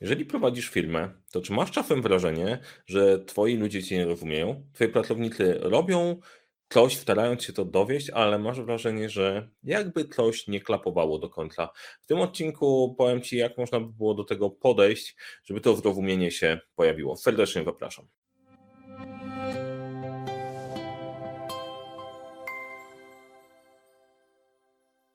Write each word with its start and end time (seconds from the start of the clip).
Jeżeli 0.00 0.24
prowadzisz 0.24 0.68
firmę, 0.68 1.10
to 1.32 1.40
czy 1.40 1.52
masz 1.52 1.70
czasem 1.70 2.02
wrażenie, 2.02 2.58
że 2.86 3.24
twoi 3.24 3.56
ludzie 3.56 3.82
cię 3.82 3.96
nie 3.96 4.04
rozumieją? 4.04 4.66
Twoi 4.72 4.88
pracownicy 4.88 5.58
robią 5.60 6.20
coś, 6.68 6.96
starając 6.96 7.44
się 7.44 7.52
to 7.52 7.64
dowieść, 7.64 8.10
ale 8.10 8.38
masz 8.38 8.60
wrażenie, 8.60 9.10
że 9.10 9.48
jakby 9.62 10.08
coś 10.08 10.46
nie 10.48 10.60
klapowało 10.60 11.18
do 11.18 11.30
końca. 11.30 11.68
W 12.00 12.06
tym 12.06 12.20
odcinku 12.20 12.94
powiem 12.98 13.22
ci, 13.22 13.36
jak 13.36 13.58
można 13.58 13.80
by 13.80 13.92
było 13.92 14.14
do 14.14 14.24
tego 14.24 14.50
podejść, 14.50 15.16
żeby 15.44 15.60
to 15.60 15.76
zrozumienie 15.76 16.30
się 16.30 16.60
pojawiło. 16.74 17.16
Serdecznie 17.16 17.64
zapraszam. 17.64 18.08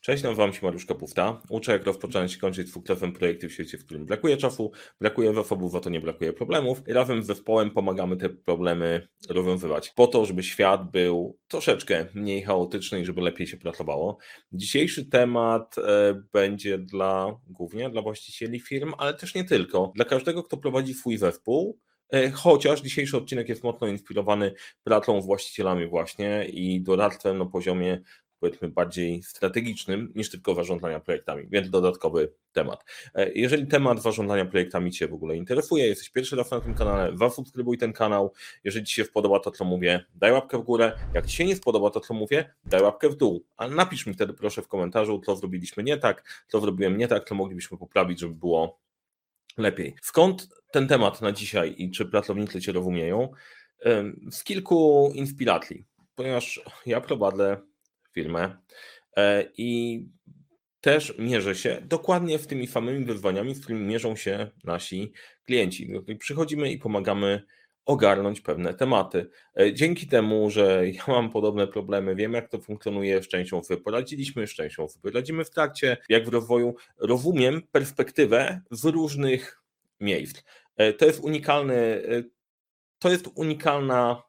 Cześć, 0.05 0.23
nazywam 0.23 0.53
się 0.53 0.59
Mariusz 0.63 0.85
Kapufta. 0.85 1.41
Uczę, 1.49 1.71
jak 1.71 1.85
rozpocząć 1.85 2.35
i 2.35 2.39
kończyć 2.39 2.69
dwukrotnym 2.69 3.13
projekty 3.13 3.49
w 3.49 3.53
świecie, 3.53 3.77
w 3.77 3.85
którym 3.85 4.05
brakuje 4.05 4.37
czasu, 4.37 4.71
brakuje 5.01 5.33
zasobów, 5.33 5.71
za 5.71 5.79
to 5.79 5.89
nie 5.89 6.01
brakuje 6.01 6.33
problemów. 6.33 6.87
I 6.87 6.93
razem 6.93 7.23
z 7.23 7.25
zespołem 7.25 7.71
pomagamy 7.71 8.17
te 8.17 8.29
problemy 8.29 9.07
rozwiązywać 9.29 9.89
po 9.89 10.07
to, 10.07 10.25
żeby 10.25 10.43
świat 10.43 10.91
był 10.91 11.37
troszeczkę 11.47 12.05
mniej 12.13 12.41
chaotyczny 12.41 13.01
i 13.01 13.05
żeby 13.05 13.21
lepiej 13.21 13.47
się 13.47 13.57
pracowało. 13.57 14.17
Dzisiejszy 14.51 15.05
temat 15.05 15.75
e, 15.77 16.23
będzie 16.33 16.77
dla 16.77 17.39
głównie 17.47 17.89
dla 17.89 18.01
właścicieli 18.01 18.59
firm, 18.59 18.93
ale 18.97 19.13
też 19.13 19.35
nie 19.35 19.43
tylko. 19.43 19.91
Dla 19.95 20.05
każdego, 20.05 20.43
kto 20.43 20.57
prowadzi 20.57 20.93
swój 20.93 21.17
zespół, 21.17 21.79
e, 22.13 22.31
Chociaż 22.31 22.81
dzisiejszy 22.81 23.17
odcinek 23.17 23.49
jest 23.49 23.63
mocno 23.63 23.87
inspirowany 23.87 24.53
pracą 24.83 25.21
z 25.21 25.25
właścicielami 25.25 25.87
właśnie 25.87 26.45
i 26.45 26.81
doradztwem 26.81 27.37
na 27.37 27.45
poziomie 27.45 28.01
powiedzmy 28.43 28.69
bardziej 28.69 29.23
strategicznym 29.23 30.11
niż 30.15 30.29
tylko 30.29 30.55
zarządzania 30.55 30.99
projektami, 30.99 31.47
więc 31.49 31.69
dodatkowy 31.69 32.33
temat. 32.53 32.85
E, 33.15 33.31
jeżeli 33.31 33.67
temat 33.67 34.01
zarządzania 34.01 34.45
projektami 34.45 34.91
Cię 34.91 35.07
w 35.07 35.13
ogóle 35.13 35.35
interesuje, 35.35 35.87
jesteś 35.87 36.09
pierwszy 36.09 36.35
raz 36.35 36.51
na 36.51 36.61
tym 36.61 36.73
kanale, 36.73 37.17
zasubskrybuj 37.17 37.77
ten 37.77 37.93
kanał. 37.93 38.33
Jeżeli 38.63 38.85
Ci 38.85 38.93
się 38.93 39.05
spodoba 39.05 39.39
to, 39.39 39.51
co 39.51 39.65
mówię, 39.65 40.05
daj 40.15 40.31
łapkę 40.31 40.57
w 40.57 40.61
górę. 40.61 40.91
Jak 41.13 41.25
Ci 41.25 41.35
się 41.35 41.45
nie 41.45 41.55
spodoba 41.55 41.89
to, 41.89 41.99
co 41.99 42.13
mówię, 42.13 42.53
daj 42.65 42.81
łapkę 42.81 43.09
w 43.09 43.15
dół. 43.15 43.45
A 43.57 43.67
napisz 43.67 44.05
mi 44.05 44.13
wtedy 44.13 44.33
proszę 44.33 44.61
w 44.61 44.67
komentarzu, 44.67 45.21
co 45.25 45.35
zrobiliśmy 45.35 45.83
nie 45.83 45.97
tak, 45.97 46.43
co 46.47 46.59
zrobiłem 46.59 46.97
nie 46.97 47.07
tak, 47.07 47.29
co 47.29 47.35
moglibyśmy 47.35 47.77
poprawić, 47.77 48.19
żeby 48.19 48.35
było 48.35 48.79
lepiej. 49.57 49.95
Skąd 50.01 50.47
ten 50.71 50.87
temat 50.87 51.21
na 51.21 51.31
dzisiaj 51.31 51.75
i 51.77 51.91
czy 51.91 52.05
pracownicy 52.05 52.61
Cię 52.61 52.71
rozumieją? 52.71 53.29
Z 54.31 54.43
kilku 54.43 55.11
inspiracji, 55.15 55.85
ponieważ 56.15 56.61
ja 56.85 57.01
prowadzę 57.01 57.72
firmę 58.13 58.57
e, 59.17 59.45
i 59.57 60.01
też 60.81 61.13
mierzę 61.19 61.55
się 61.55 61.81
dokładnie 61.85 62.39
w 62.39 62.47
tymi 62.47 62.67
samymi 62.67 63.05
wyzwaniami, 63.05 63.55
z 63.55 63.59
którymi 63.59 63.85
mierzą 63.85 64.15
się 64.15 64.51
nasi 64.63 65.13
klienci. 65.45 65.93
Przychodzimy 66.19 66.71
i 66.71 66.77
pomagamy 66.77 67.43
ogarnąć 67.85 68.41
pewne 68.41 68.73
tematy. 68.73 69.29
E, 69.59 69.73
dzięki 69.73 70.07
temu, 70.07 70.49
że 70.49 70.89
ja 70.89 71.03
mam 71.13 71.29
podobne 71.29 71.67
problemy, 71.67 72.15
wiem 72.15 72.33
jak 72.33 72.49
to 72.49 72.59
funkcjonuje, 72.59 73.23
z 73.23 73.27
częścią 73.27 73.63
sobie 73.63 73.81
poradziliśmy, 73.81 74.47
z 74.47 74.53
częścią 74.53 74.87
sobie 74.87 75.11
poradzimy 75.11 75.45
w 75.45 75.49
trakcie, 75.49 75.97
jak 76.09 76.25
w 76.25 76.33
rozwoju, 76.33 76.75
rozumiem 76.97 77.61
perspektywę 77.71 78.61
z 78.71 78.85
różnych 78.85 79.61
miejsc. 79.99 80.43
E, 80.77 80.93
to 80.93 81.05
jest 81.05 81.19
unikalny, 81.19 82.01
to 82.99 83.09
jest 83.09 83.29
unikalna 83.35 84.23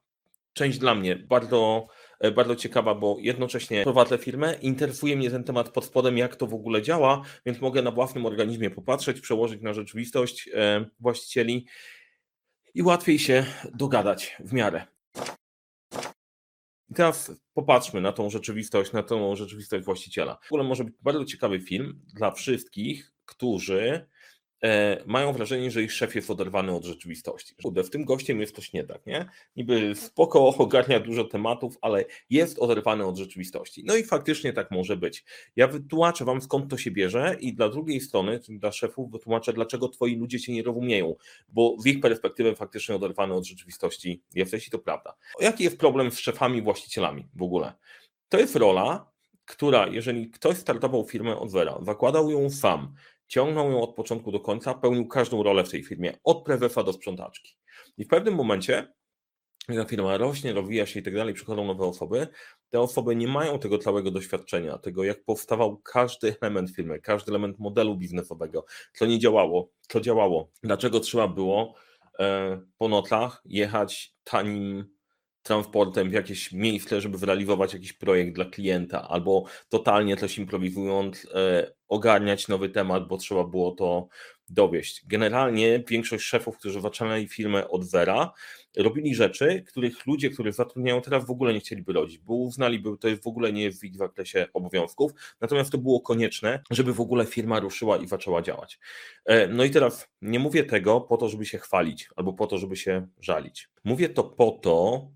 część 0.53 0.79
dla 0.79 0.95
mnie, 0.95 1.17
bardzo 1.17 1.87
bardzo 2.34 2.57
ciekawa, 2.57 2.95
bo 2.95 3.17
jednocześnie 3.20 3.83
prowadzę 3.83 4.19
firmę, 4.19 4.59
interesuje 4.62 5.17
mnie 5.17 5.31
ten 5.31 5.45
temat 5.45 5.69
pod 5.69 5.84
spodem, 5.84 6.19
jak 6.19 6.37
to 6.37 6.47
w 6.47 6.55
ogóle 6.55 6.83
działa, 6.83 7.23
więc 7.47 7.61
mogę 7.61 7.83
na 7.83 7.91
własnym 7.91 8.27
organizmie 8.27 8.71
popatrzeć, 8.71 9.21
przełożyć 9.21 9.62
na 9.62 9.75
rzeczywistość 9.75 10.48
e, 10.55 10.84
właścicieli 11.01 11.67
i 12.75 12.83
łatwiej 12.83 13.19
się 13.19 13.47
dogadać 13.75 14.37
w 14.41 14.53
miarę. 14.53 14.87
I 16.91 16.95
teraz 16.95 17.33
popatrzmy 17.55 18.01
na 18.01 18.12
tą 18.12 18.31
rzeczywistość, 18.31 18.93
na 18.93 19.03
tą 19.03 19.37
rzeczywistość 19.37 19.84
właściciela. 19.84 20.38
W 20.43 20.53
ogóle 20.53 20.65
może 20.65 20.84
być 20.84 20.94
bardzo 21.00 21.25
ciekawy 21.25 21.61
film 21.61 22.00
dla 22.15 22.31
wszystkich, 22.31 23.12
którzy 23.25 23.81
E, 23.88 24.13
mają 25.06 25.32
wrażenie, 25.32 25.70
że 25.70 25.82
ich 25.82 25.92
szef 25.92 26.14
jest 26.14 26.30
oderwany 26.30 26.72
od 26.72 26.84
rzeczywistości. 26.84 27.54
Z 27.82 27.91
tym 27.91 28.04
gościem 28.04 28.41
jest 28.41 28.56
coś 28.56 28.72
nie 28.72 28.84
tak, 28.84 29.06
nie? 29.06 29.26
Niby 29.56 29.94
spoko, 29.94 30.47
ogarnia 30.47 31.00
dużo 31.00 31.25
tematów, 31.25 31.78
ale 31.80 32.04
jest 32.30 32.58
oderwany 32.58 33.06
od 33.06 33.19
rzeczywistości. 33.19 33.84
No 33.86 33.97
i 33.97 34.04
faktycznie 34.04 34.52
tak 34.52 34.70
może 34.70 34.97
być. 34.97 35.25
Ja 35.56 35.69
wytłumaczę 35.69 36.25
wam 36.25 36.41
skąd 36.41 36.70
to 36.70 36.78
się 36.78 36.91
bierze 36.91 37.36
i 37.41 37.54
dla 37.54 37.69
drugiej 37.69 38.00
strony, 38.00 38.41
dla 38.48 38.72
szefów, 38.72 39.10
wytłumaczę 39.12 39.52
dlaczego 39.52 39.88
twoi 39.88 40.16
ludzie 40.16 40.41
cię 40.41 40.52
nie 40.52 40.62
rozumieją, 40.62 41.14
bo 41.48 41.76
z 41.78 41.86
ich 41.86 42.00
perspektywy 42.00 42.56
faktycznie 42.56 42.94
oderwany 42.94 43.34
od 43.34 43.46
rzeczywistości 43.46 44.22
jesteś 44.34 44.69
i 44.69 44.70
to 44.70 44.78
prawda. 44.78 45.16
Jaki 45.41 45.64
jest 45.64 45.78
problem 45.78 46.10
z 46.10 46.19
szefami, 46.19 46.62
właścicielami 46.62 47.28
w 47.34 47.42
ogóle? 47.42 47.72
To 48.28 48.38
jest 48.38 48.56
rola, 48.56 49.13
która, 49.44 49.87
jeżeli 49.87 50.31
ktoś 50.31 50.56
startował 50.56 51.05
firmę 51.05 51.37
od 51.38 51.50
zera, 51.50 51.78
zakładał 51.82 52.31
ją 52.31 52.50
sam, 52.50 52.94
ciągnął 53.27 53.71
ją 53.71 53.82
od 53.82 53.94
początku 53.94 54.32
do 54.32 54.41
końca, 54.41 54.75
pełnił 54.75 55.09
każdą 55.09 55.43
rolę 55.43 55.65
w 55.65 55.71
tej 55.71 55.82
firmie, 55.82 56.19
od 56.25 56.44
prezesa 56.44 56.82
do 56.82 56.93
sprzątaczki. 56.93 57.56
I 57.99 58.05
w 58.05 58.09
pewnym 58.09 58.34
momencie, 58.34 58.93
jak 59.69 59.88
firma 59.88 60.16
rośnie, 60.16 60.53
rozwija 60.53 60.87
się 60.87 61.00
i 61.00 61.03
tak 61.03 61.15
dalej, 61.15 61.34
przychodzą 61.34 61.65
nowe 61.65 61.84
osoby, 61.84 62.28
te 62.71 62.81
osoby 62.81 63.16
nie 63.16 63.28
mają 63.28 63.59
tego 63.59 63.78
całego 63.78 64.10
doświadczenia, 64.10 64.78
tego 64.78 65.05
jak 65.05 65.25
powstawał 65.25 65.76
każdy 65.76 66.37
element 66.41 66.71
firmy, 66.71 67.00
każdy 67.00 67.32
element 67.32 67.59
modelu 67.59 67.97
biznesowego, 67.97 68.65
co 68.94 69.06
nie 69.06 69.19
działało, 69.19 69.71
co 69.81 70.00
działało, 70.00 70.50
dlaczego 70.62 71.00
trzeba 71.00 71.28
było 71.28 71.75
e, 72.19 72.61
po 72.78 72.88
nocach 72.88 73.43
jechać 73.44 74.15
tanim 74.25 74.94
transportem 75.44 76.10
w 76.10 76.12
jakieś 76.12 76.53
miejsce, 76.53 77.00
żeby 77.00 77.19
zrealizować 77.19 77.75
jakiś 77.75 77.93
projekt 77.93 78.34
dla 78.34 78.44
klienta, 78.44 79.09
albo 79.09 79.44
totalnie 79.69 80.16
coś 80.16 80.38
improwizując, 80.38 81.27
e, 81.34 81.72
ogarniać 81.88 82.49
nowy 82.49 82.69
temat, 82.69 83.09
bo 83.09 83.16
trzeba 83.16 83.44
było 83.44 83.72
to 83.72 84.09
dowieść. 84.49 85.06
Generalnie 85.06 85.84
większość 85.88 86.25
szefów, 86.25 86.59
którzy 86.59 86.81
zaczynali 86.81 87.28
firmę 87.28 87.69
od 87.69 87.84
zera, 87.84 88.32
robili 88.77 89.15
rzeczy, 89.15 89.65
których 89.69 90.06
ludzie, 90.06 90.31
których 90.31 90.55
zatrudniają 90.55 91.00
teraz 91.00 91.27
w 91.27 91.31
ogóle 91.31 91.55
nie 91.55 91.61
chcieliby 91.61 91.93
robić, 91.93 92.19
bo 92.19 92.34
uznali, 92.34 92.82
że 92.84 92.97
to 92.99 93.22
w 93.22 93.26
ogóle 93.26 93.53
nie 93.53 93.72
w 93.72 93.84
ich 93.84 93.97
zakresie 93.97 94.47
obowiązków, 94.55 95.12
natomiast 95.41 95.72
to 95.72 95.78
było 95.78 96.00
konieczne, 96.00 96.61
żeby 96.71 96.94
w 96.94 97.00
ogóle 97.00 97.26
firma 97.26 97.61
ruszyła 97.61 97.97
i 97.97 98.06
zaczęła 98.06 98.43
działać. 98.43 98.78
E, 99.25 99.49
no 99.49 99.65
i 99.65 99.71
teraz 99.71 100.09
nie 100.22 100.38
mówię 100.38 100.65
tego 100.65 101.00
po 101.00 101.16
to, 101.16 101.28
żeby 101.28 101.47
się 101.47 101.59
chwalić, 101.59 102.09
albo 102.16 102.32
po 102.32 102.47
to, 102.47 102.59
żeby 102.59 102.76
się 102.76 103.06
żalić. 103.21 103.69
Mówię 103.84 104.09
to 104.09 104.25
po 104.25 104.50
to, 104.50 105.09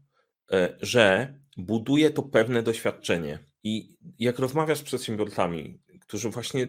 że 0.81 1.35
buduje 1.57 2.11
to 2.11 2.23
pewne 2.23 2.63
doświadczenie. 2.63 3.39
I 3.65 3.97
jak 4.19 4.39
rozmawiasz 4.39 4.79
z 4.79 4.83
przedsiębiorcami, 4.83 5.81
którzy 6.01 6.31
właśnie 6.31 6.67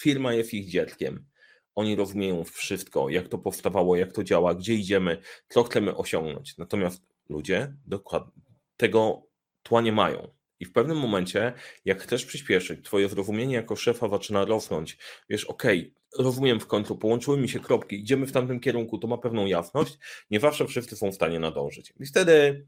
firma 0.00 0.34
jest 0.34 0.54
ich 0.54 0.68
dzieckiem, 0.68 1.26
oni 1.74 1.96
rozumieją 1.96 2.44
wszystko, 2.44 3.08
jak 3.08 3.28
to 3.28 3.38
powstawało, 3.38 3.96
jak 3.96 4.12
to 4.12 4.24
działa, 4.24 4.54
gdzie 4.54 4.74
idziemy, 4.74 5.18
co 5.48 5.62
chcemy 5.62 5.96
osiągnąć. 5.96 6.58
Natomiast 6.58 7.02
ludzie 7.28 7.74
dokładnie 7.86 8.42
tego 8.76 9.26
tła 9.62 9.80
nie 9.80 9.92
mają. 9.92 10.28
I 10.60 10.64
w 10.64 10.72
pewnym 10.72 10.98
momencie, 10.98 11.52
jak 11.84 12.02
chcesz 12.02 12.24
przyspieszyć, 12.24 12.84
twoje 12.84 13.08
zrozumienie 13.08 13.54
jako 13.54 13.76
szefa 13.76 14.08
zaczyna 14.08 14.44
rosnąć. 14.44 14.98
Wiesz, 15.28 15.44
okej, 15.44 15.80
okay, 15.80 16.24
rozumiem 16.24 16.60
w 16.60 16.66
końcu, 16.66 16.98
połączyły 16.98 17.38
mi 17.38 17.48
się 17.48 17.60
kropki, 17.60 18.00
idziemy 18.00 18.26
w 18.26 18.32
tamtym 18.32 18.60
kierunku, 18.60 18.98
to 18.98 19.08
ma 19.08 19.18
pewną 19.18 19.46
jasność. 19.46 19.98
Nie 20.30 20.40
zawsze 20.40 20.66
wszyscy 20.66 20.96
są 20.96 21.12
w 21.12 21.14
stanie 21.14 21.38
nadążyć. 21.40 21.92
I 22.00 22.06
wtedy 22.06 22.66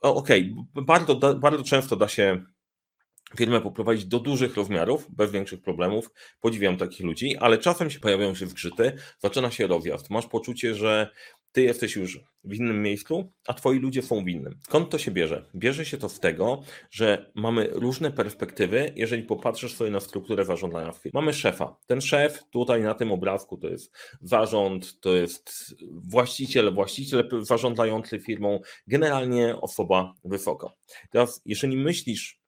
okej, 0.00 0.54
okay, 0.72 0.84
bardzo, 0.84 1.16
bardzo 1.34 1.64
często 1.64 1.96
da 1.96 2.08
się 2.08 2.44
firmę 3.36 3.60
poprowadzić 3.60 4.04
do 4.06 4.20
dużych 4.20 4.56
rozmiarów, 4.56 5.06
bez 5.10 5.30
większych 5.30 5.62
problemów. 5.62 6.10
Podziwiam 6.40 6.76
takich 6.76 7.06
ludzi, 7.06 7.36
ale 7.36 7.58
czasem 7.58 7.90
się 7.90 8.00
pojawiają 8.00 8.34
się 8.34 8.46
zgrzyty, 8.46 8.92
zaczyna 9.18 9.50
się 9.50 9.66
rozjazd. 9.66 10.10
Masz 10.10 10.26
poczucie, 10.26 10.74
że 10.74 11.10
ty 11.58 11.62
jesteś 11.62 11.96
już 11.96 12.20
w 12.44 12.54
innym 12.54 12.82
miejscu, 12.82 13.32
a 13.46 13.54
twoi 13.54 13.78
ludzie 13.78 14.02
są 14.02 14.24
w 14.24 14.28
innym. 14.28 14.58
Skąd 14.64 14.90
to 14.90 14.98
się 14.98 15.10
bierze? 15.10 15.44
Bierze 15.54 15.84
się 15.84 15.96
to 15.96 16.08
z 16.08 16.20
tego, 16.20 16.62
że 16.90 17.30
mamy 17.34 17.68
różne 17.72 18.10
perspektywy, 18.10 18.92
jeżeli 18.96 19.22
popatrzysz 19.22 19.74
sobie 19.74 19.90
na 19.90 20.00
strukturę 20.00 20.44
zarządzania 20.44 20.92
w 20.92 20.96
firmie. 20.96 21.20
Mamy 21.20 21.32
szefa. 21.32 21.76
Ten 21.86 22.00
szef 22.00 22.42
tutaj 22.50 22.82
na 22.82 22.94
tym 22.94 23.12
obrazku 23.12 23.56
to 23.56 23.68
jest 23.68 23.96
zarząd, 24.20 25.00
to 25.00 25.14
jest 25.14 25.74
właściciel, 25.92 26.74
właściciel 26.74 27.28
zarządzający 27.40 28.20
firmą, 28.20 28.60
generalnie 28.86 29.56
osoba 29.60 30.14
wysoko. 30.24 30.76
Teraz, 31.10 31.42
jeżeli 31.44 31.76
myślisz 31.76 32.38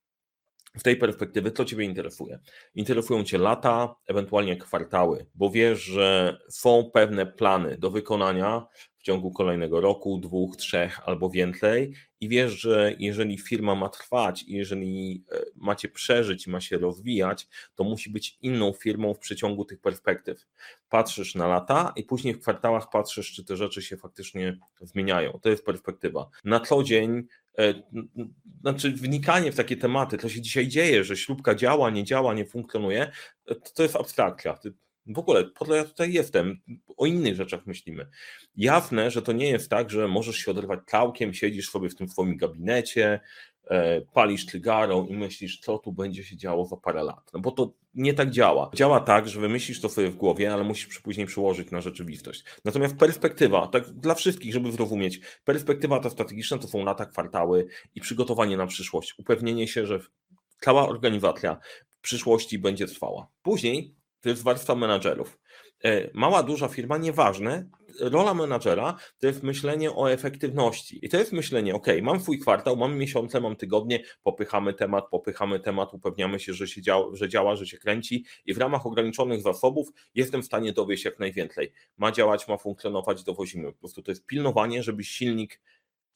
w 0.78 0.82
tej 0.82 0.96
perspektywy, 0.96 1.50
co 1.50 1.64
Ciebie 1.64 1.84
interesuje? 1.84 2.38
Interesują 2.74 3.24
Cię 3.24 3.38
lata, 3.38 3.94
ewentualnie 4.06 4.56
kwartały, 4.56 5.26
bo 5.34 5.50
wiesz, 5.50 5.82
że 5.82 6.38
są 6.48 6.90
pewne 6.94 7.26
plany 7.26 7.78
do 7.78 7.90
wykonania, 7.90 8.66
w 9.00 9.02
ciągu 9.02 9.30
kolejnego 9.30 9.80
roku, 9.80 10.18
dwóch, 10.18 10.56
trzech 10.56 11.00
albo 11.08 11.30
więcej 11.30 11.92
i 12.20 12.28
wiesz, 12.28 12.60
że 12.60 12.94
jeżeli 12.98 13.38
firma 13.38 13.74
ma 13.74 13.88
trwać 13.88 14.44
jeżeli 14.48 15.24
e, 15.32 15.40
macie 15.56 15.88
przeżyć 15.88 16.46
i 16.46 16.50
ma 16.50 16.60
się 16.60 16.78
rozwijać, 16.78 17.48
to 17.74 17.84
musi 17.84 18.10
być 18.10 18.38
inną 18.42 18.72
firmą 18.72 19.14
w 19.14 19.18
przeciągu 19.18 19.64
tych 19.64 19.80
perspektyw. 19.80 20.46
Patrzysz 20.88 21.34
na 21.34 21.46
lata 21.46 21.92
i 21.96 22.02
później 22.02 22.34
w 22.34 22.40
kwartałach 22.40 22.90
patrzysz, 22.90 23.32
czy 23.32 23.44
te 23.44 23.56
rzeczy 23.56 23.82
się 23.82 23.96
faktycznie 23.96 24.58
zmieniają. 24.80 25.38
To 25.42 25.48
jest 25.48 25.64
perspektywa. 25.64 26.28
Na 26.44 26.60
co 26.60 26.82
dzień 26.82 27.26
e, 27.58 27.74
znaczy 28.60 28.92
wnikanie 28.92 29.52
w 29.52 29.56
takie 29.56 29.76
tematy, 29.76 30.18
to 30.18 30.28
się 30.28 30.40
dzisiaj 30.40 30.68
dzieje, 30.68 31.04
że 31.04 31.16
ślubka 31.16 31.54
działa, 31.54 31.90
nie 31.90 32.04
działa, 32.04 32.34
nie 32.34 32.44
funkcjonuje, 32.44 33.10
e, 33.46 33.54
to 33.54 33.82
jest 33.82 33.96
abstrakcja 33.96 34.58
w 35.14 35.18
ogóle 35.18 35.44
po 35.44 35.64
to 35.64 35.74
ja 35.74 35.84
tutaj 35.84 36.12
jestem, 36.12 36.60
o 36.96 37.06
innych 37.06 37.36
rzeczach 37.36 37.66
myślimy. 37.66 38.08
Jawne, 38.56 39.10
że 39.10 39.22
to 39.22 39.32
nie 39.32 39.48
jest 39.48 39.70
tak, 39.70 39.90
że 39.90 40.08
możesz 40.08 40.36
się 40.36 40.50
oderwać 40.50 40.80
całkiem, 40.86 41.34
siedzisz 41.34 41.70
sobie 41.70 41.88
w 41.88 41.94
tym 41.94 42.08
swoim 42.08 42.36
gabinecie, 42.36 43.20
e, 43.70 44.00
palisz 44.00 44.46
cygarą 44.46 45.06
i 45.06 45.16
myślisz, 45.16 45.58
co 45.60 45.78
tu 45.78 45.92
będzie 45.92 46.24
się 46.24 46.36
działo 46.36 46.66
za 46.66 46.76
parę 46.76 47.02
lat. 47.02 47.30
No 47.34 47.40
bo 47.40 47.50
to 47.50 47.72
nie 47.94 48.14
tak 48.14 48.30
działa. 48.30 48.70
Działa 48.74 49.00
tak, 49.00 49.28
że 49.28 49.40
wymyślisz 49.40 49.80
to 49.80 49.88
sobie 49.88 50.10
w 50.10 50.16
głowie, 50.16 50.52
ale 50.52 50.64
musisz 50.64 51.00
później 51.00 51.26
przełożyć 51.26 51.70
na 51.70 51.80
rzeczywistość. 51.80 52.44
Natomiast 52.64 52.96
perspektywa, 52.96 53.66
tak 53.66 53.90
dla 53.90 54.14
wszystkich, 54.14 54.52
żeby 54.52 54.72
zrozumieć, 54.72 55.20
perspektywa 55.44 56.00
ta 56.00 56.10
strategiczna 56.10 56.58
to 56.58 56.68
są 56.68 56.84
lata, 56.84 57.06
kwartały 57.06 57.66
i 57.94 58.00
przygotowanie 58.00 58.56
na 58.56 58.66
przyszłość. 58.66 59.14
Upewnienie 59.18 59.68
się, 59.68 59.86
że 59.86 60.00
cała 60.60 60.88
organizacja 60.88 61.56
w 61.88 62.00
przyszłości 62.00 62.58
będzie 62.58 62.86
trwała. 62.86 63.28
Później 63.42 63.99
to 64.20 64.28
jest 64.28 64.42
warstwa 64.42 64.74
menadżerów. 64.74 65.38
E, 65.84 66.10
mała, 66.14 66.42
duża 66.42 66.68
firma, 66.68 66.98
nieważne, 66.98 67.70
rola 68.00 68.34
menadżera 68.34 68.96
to 69.18 69.26
jest 69.26 69.42
myślenie 69.42 69.92
o 69.92 70.12
efektywności. 70.12 70.98
I 71.02 71.08
to 71.08 71.18
jest 71.18 71.32
myślenie, 71.32 71.74
ok, 71.74 71.86
mam 72.02 72.20
swój 72.20 72.38
kwartał, 72.38 72.76
mam 72.76 72.96
miesiące, 72.96 73.40
mam 73.40 73.56
tygodnie, 73.56 74.02
popychamy 74.22 74.74
temat, 74.74 75.08
popychamy 75.10 75.60
temat, 75.60 75.94
upewniamy 75.94 76.40
się, 76.40 76.52
że, 76.52 76.68
się 76.68 76.82
działa, 76.82 77.16
że 77.16 77.28
działa, 77.28 77.56
że 77.56 77.66
się 77.66 77.78
kręci 77.78 78.24
i 78.46 78.54
w 78.54 78.58
ramach 78.58 78.86
ograniczonych 78.86 79.42
zasobów 79.42 79.88
jestem 80.14 80.42
w 80.42 80.46
stanie 80.46 80.72
dowieść 80.72 81.04
jak 81.04 81.18
najwięcej. 81.18 81.72
Ma 81.96 82.12
działać, 82.12 82.48
ma 82.48 82.56
funkcjonować, 82.56 83.24
dowozimy. 83.24 83.72
Po 83.72 83.78
prostu 83.78 84.02
to 84.02 84.10
jest 84.10 84.26
pilnowanie, 84.26 84.82
żeby 84.82 85.04
silnik 85.04 85.60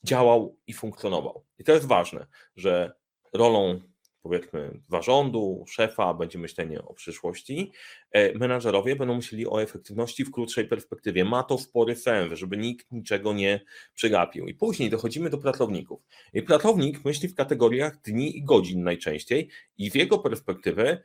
działał 0.04 0.56
i 0.66 0.72
funkcjonował. 0.72 1.44
I 1.58 1.64
to 1.64 1.72
jest 1.72 1.86
ważne, 1.86 2.26
że 2.56 2.92
rolą 3.32 3.80
powiedzmy 4.24 4.80
zarządu, 4.88 5.64
szefa, 5.68 6.14
będzie 6.14 6.38
myślenie 6.38 6.82
o 6.82 6.94
przyszłości, 6.94 7.72
e, 8.10 8.38
menadżerowie 8.38 8.96
będą 8.96 9.16
myśleli 9.16 9.46
o 9.46 9.62
efektywności 9.62 10.24
w 10.24 10.30
krótszej 10.30 10.68
perspektywie. 10.68 11.24
Ma 11.24 11.42
to 11.42 11.58
spory 11.58 11.96
sens, 11.96 12.32
żeby 12.32 12.56
nikt 12.56 12.92
niczego 12.92 13.32
nie 13.32 13.60
przegapił. 13.94 14.46
I 14.46 14.54
później 14.54 14.90
dochodzimy 14.90 15.30
do 15.30 15.38
pracowników. 15.38 16.02
I 16.32 16.42
pracownik 16.42 17.04
myśli 17.04 17.28
w 17.28 17.34
kategoriach 17.34 18.00
dni 18.00 18.38
i 18.38 18.44
godzin 18.44 18.82
najczęściej 18.82 19.48
i 19.78 19.90
w 19.90 19.94
jego 19.94 20.18
perspektywy 20.18 21.02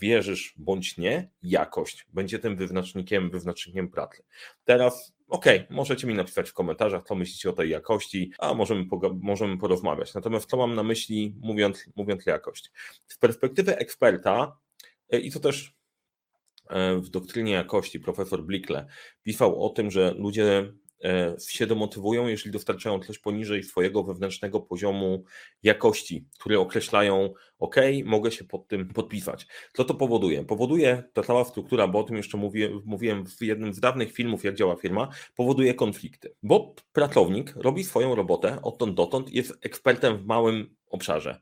wierzysz 0.00 0.54
bądź 0.56 0.98
nie, 0.98 1.30
jakość 1.42 2.06
będzie 2.12 2.38
tym 2.38 2.56
wyznacznikiem, 2.56 3.30
wyznacznikiem 3.30 3.90
pracy. 3.90 4.24
Teraz 4.64 5.12
Okej, 5.30 5.60
okay, 5.60 5.76
możecie 5.76 6.06
mi 6.06 6.14
napisać 6.14 6.50
w 6.50 6.52
komentarzach, 6.52 7.04
co 7.04 7.14
myślicie 7.14 7.50
o 7.50 7.52
tej 7.52 7.70
jakości, 7.70 8.32
a 8.38 8.54
możemy, 8.54 8.84
możemy 9.20 9.58
porozmawiać. 9.58 10.14
Natomiast 10.14 10.50
co 10.50 10.56
mam 10.56 10.74
na 10.74 10.82
myśli, 10.82 11.34
mówiąc, 11.40 11.84
mówiąc 11.96 12.26
jakość? 12.26 12.72
Z 13.06 13.18
perspektywy 13.18 13.76
eksperta, 13.76 14.58
e, 15.10 15.18
i 15.18 15.30
to 15.30 15.40
też 15.40 15.74
e, 16.70 16.96
w 16.96 17.08
doktrynie 17.08 17.52
jakości 17.52 18.00
profesor 18.00 18.44
Blickle 18.44 18.86
pisał 19.22 19.64
o 19.64 19.68
tym, 19.68 19.90
że 19.90 20.14
ludzie 20.18 20.72
się 21.48 21.66
demotywują, 21.66 22.26
jeżeli 22.26 22.50
dostarczają 22.50 23.00
coś 23.00 23.18
poniżej 23.18 23.62
swojego 23.62 24.02
wewnętrznego 24.02 24.60
poziomu 24.60 25.24
jakości, 25.62 26.26
które 26.38 26.60
określają, 26.60 27.34
OK, 27.58 27.76
mogę 28.04 28.30
się 28.30 28.44
pod 28.44 28.68
tym 28.68 28.88
podpisać. 28.88 29.46
Co 29.72 29.84
to 29.84 29.94
powoduje? 29.94 30.44
Powoduje 30.44 31.02
ta 31.12 31.22
cała 31.22 31.44
struktura, 31.44 31.88
bo 31.88 31.98
o 31.98 32.02
tym 32.02 32.16
jeszcze 32.16 32.36
mówię, 32.36 32.70
mówiłem 32.84 33.26
w 33.26 33.42
jednym 33.42 33.74
z 33.74 33.80
dawnych 33.80 34.12
filmów, 34.12 34.44
jak 34.44 34.54
działa 34.54 34.76
firma, 34.76 35.08
powoduje 35.36 35.74
konflikty. 35.74 36.34
Bo 36.42 36.74
pracownik 36.92 37.54
robi 37.56 37.84
swoją 37.84 38.14
robotę 38.14 38.62
odtąd 38.62 38.94
dotąd, 38.94 39.30
jest 39.32 39.58
ekspertem 39.62 40.18
w 40.18 40.26
małym 40.26 40.74
obszarze. 40.90 41.40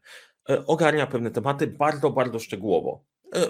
E, 0.50 0.66
ogarnia 0.66 1.06
pewne 1.06 1.30
tematy 1.30 1.66
bardzo, 1.66 2.10
bardzo 2.10 2.38
szczegółowo 2.38 3.04
e, 3.34 3.46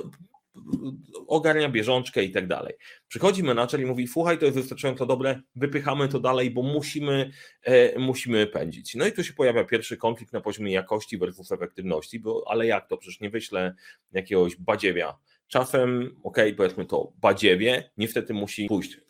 ogarnia 1.27 1.69
bieżączkę 1.69 2.25
i 2.25 2.31
tak 2.31 2.47
dalej. 2.47 2.75
Przychodzi 3.09 3.43
menadżer 3.43 3.81
i 3.81 3.87
mówi, 3.87 4.09
słuchaj, 4.09 4.39
to 4.39 4.45
jest 4.45 4.57
wystarczająco 4.57 5.07
dobre, 5.07 5.41
wypychamy 5.57 6.09
to 6.09 6.21
dalej, 6.21 6.51
bo 6.51 6.63
musimy, 6.63 7.31
e, 7.63 7.99
musimy 7.99 8.47
pędzić. 8.47 8.95
No 8.95 9.07
i 9.07 9.13
tu 9.13 9.25
się 9.25 9.33
pojawia 9.33 9.65
pierwszy 9.65 9.97
konflikt 9.97 10.33
na 10.33 10.41
poziomie 10.41 10.73
jakości 10.73 11.19
versus 11.19 11.53
efektywności, 11.53 12.21
bo 12.21 12.45
ale 12.49 12.67
jak 12.67 12.89
to, 12.89 12.97
przecież 12.97 13.21
nie 13.21 13.31
wyślę 13.31 13.75
jakiegoś 14.13 14.57
badziewia. 14.57 15.19
Czasem, 15.49 16.17
ok, 16.23 16.37
powiedzmy 16.57 16.87
to 16.87 17.13
badziewie, 17.21 17.91
niestety 17.97 18.35
musi 18.35 18.67
pójść. 18.67 19.01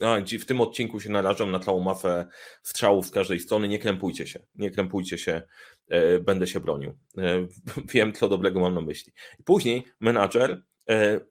W 0.41 0.45
tym 0.45 0.61
odcinku 0.61 1.01
się 1.01 1.11
narażam 1.11 1.51
na 1.51 1.59
całą 1.59 1.81
mafę 1.81 2.27
strzałów 2.63 3.07
z 3.07 3.11
każdej 3.11 3.41
strony, 3.41 3.69
nie 3.69 3.79
krępujcie 3.79 4.27
się, 4.27 4.41
nie 4.55 4.71
krępujcie 4.71 5.19
się, 5.19 5.43
e, 5.89 6.19
będę 6.19 6.47
się 6.47 6.61
bronił. 6.61 6.99
E, 7.19 7.47
wiem, 7.95 8.13
co 8.13 8.29
dobrego 8.29 8.61
mam 8.61 8.75
na 8.75 8.81
myśli. 8.81 9.13
Później 9.45 9.85
menadżer 10.01 10.63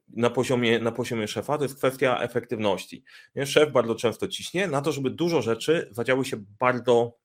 na 0.08 0.30
poziomie, 0.30 0.78
na 0.78 0.92
poziomie 0.92 1.28
szefa, 1.28 1.58
to 1.58 1.64
jest 1.64 1.76
kwestia 1.76 2.20
efektywności. 2.20 3.04
Szef 3.44 3.72
bardzo 3.72 3.94
często 3.94 4.28
ciśnie 4.28 4.66
na 4.66 4.82
to, 4.82 4.92
żeby 4.92 5.10
dużo 5.10 5.42
rzeczy 5.42 5.88
zadziały 5.90 6.24
się 6.24 6.36
bardzo 6.60 7.18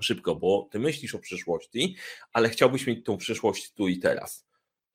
szybko, 0.00 0.36
bo 0.36 0.68
ty 0.70 0.78
myślisz 0.78 1.14
o 1.14 1.18
przyszłości, 1.18 1.96
ale 2.32 2.48
chciałbyś 2.48 2.86
mieć 2.86 3.04
tą 3.04 3.16
przyszłość 3.16 3.72
tu 3.72 3.88
i 3.88 3.98
teraz. 3.98 4.46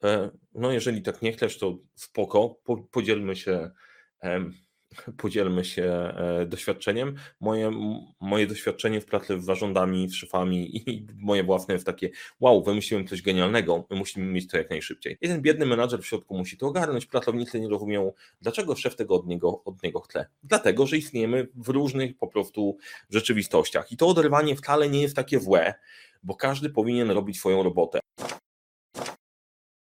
E, 0.04 0.30
no 0.54 0.72
jeżeli 0.72 1.02
tak 1.02 1.22
nie 1.22 1.34
chcesz, 1.34 1.58
to 1.58 1.78
spoko, 1.96 2.56
podzielmy 2.92 3.36
się 3.36 3.72
podzielmy 5.18 5.66
się 5.66 5.84
e, 5.84 6.46
doświadczeniem. 6.46 7.16
Moje, 7.40 7.72
moje 8.20 8.48
doświadczenie 8.48 9.02
w 9.02 9.06
pracy 9.06 9.42
z 9.42 9.46
zarządami, 9.46 10.12
szefami 10.12 10.78
i 10.78 11.08
moje 11.20 11.44
własne 11.44 11.74
jest 11.74 11.86
takie, 11.86 12.10
wow, 12.40 12.64
wymyśliłem 12.64 13.08
coś 13.08 13.22
genialnego, 13.22 13.88
my 13.90 13.96
musimy 13.96 14.26
mieć 14.26 14.48
to 14.48 14.58
jak 14.58 14.70
najszybciej. 14.70 15.18
Jeden 15.22 15.42
biedny 15.42 15.66
menadżer 15.66 16.02
w 16.02 16.08
środku 16.08 16.38
musi 16.38 16.58
to 16.58 16.68
ogarnąć, 16.68 17.06
pracownicy 17.06 17.60
nie 17.60 17.70
rozumieją, 17.70 18.14
dlaczego 18.42 18.76
szef 18.76 18.96
tego 18.96 19.16
od 19.16 19.28
niego, 19.28 19.64
od 19.64 19.84
niego 19.84 20.00
chce. 20.00 20.26
Dlatego, 20.44 20.88
że 20.88 20.98
istniejemy 20.98 21.48
w 21.56 21.68
różnych 21.68 22.18
po 22.18 22.28
prostu 22.28 22.78
rzeczywistościach 23.10 23.92
i 23.92 23.98
to 23.98 24.08
oderwanie 24.08 24.56
wcale 24.56 24.90
nie 24.90 25.02
jest 25.02 25.16
takie 25.16 25.40
złe, 25.40 25.74
bo 26.24 26.36
każdy 26.36 26.70
powinien 26.70 27.12
robić 27.12 27.40
swoją 27.40 27.64
robotę. 27.64 28.00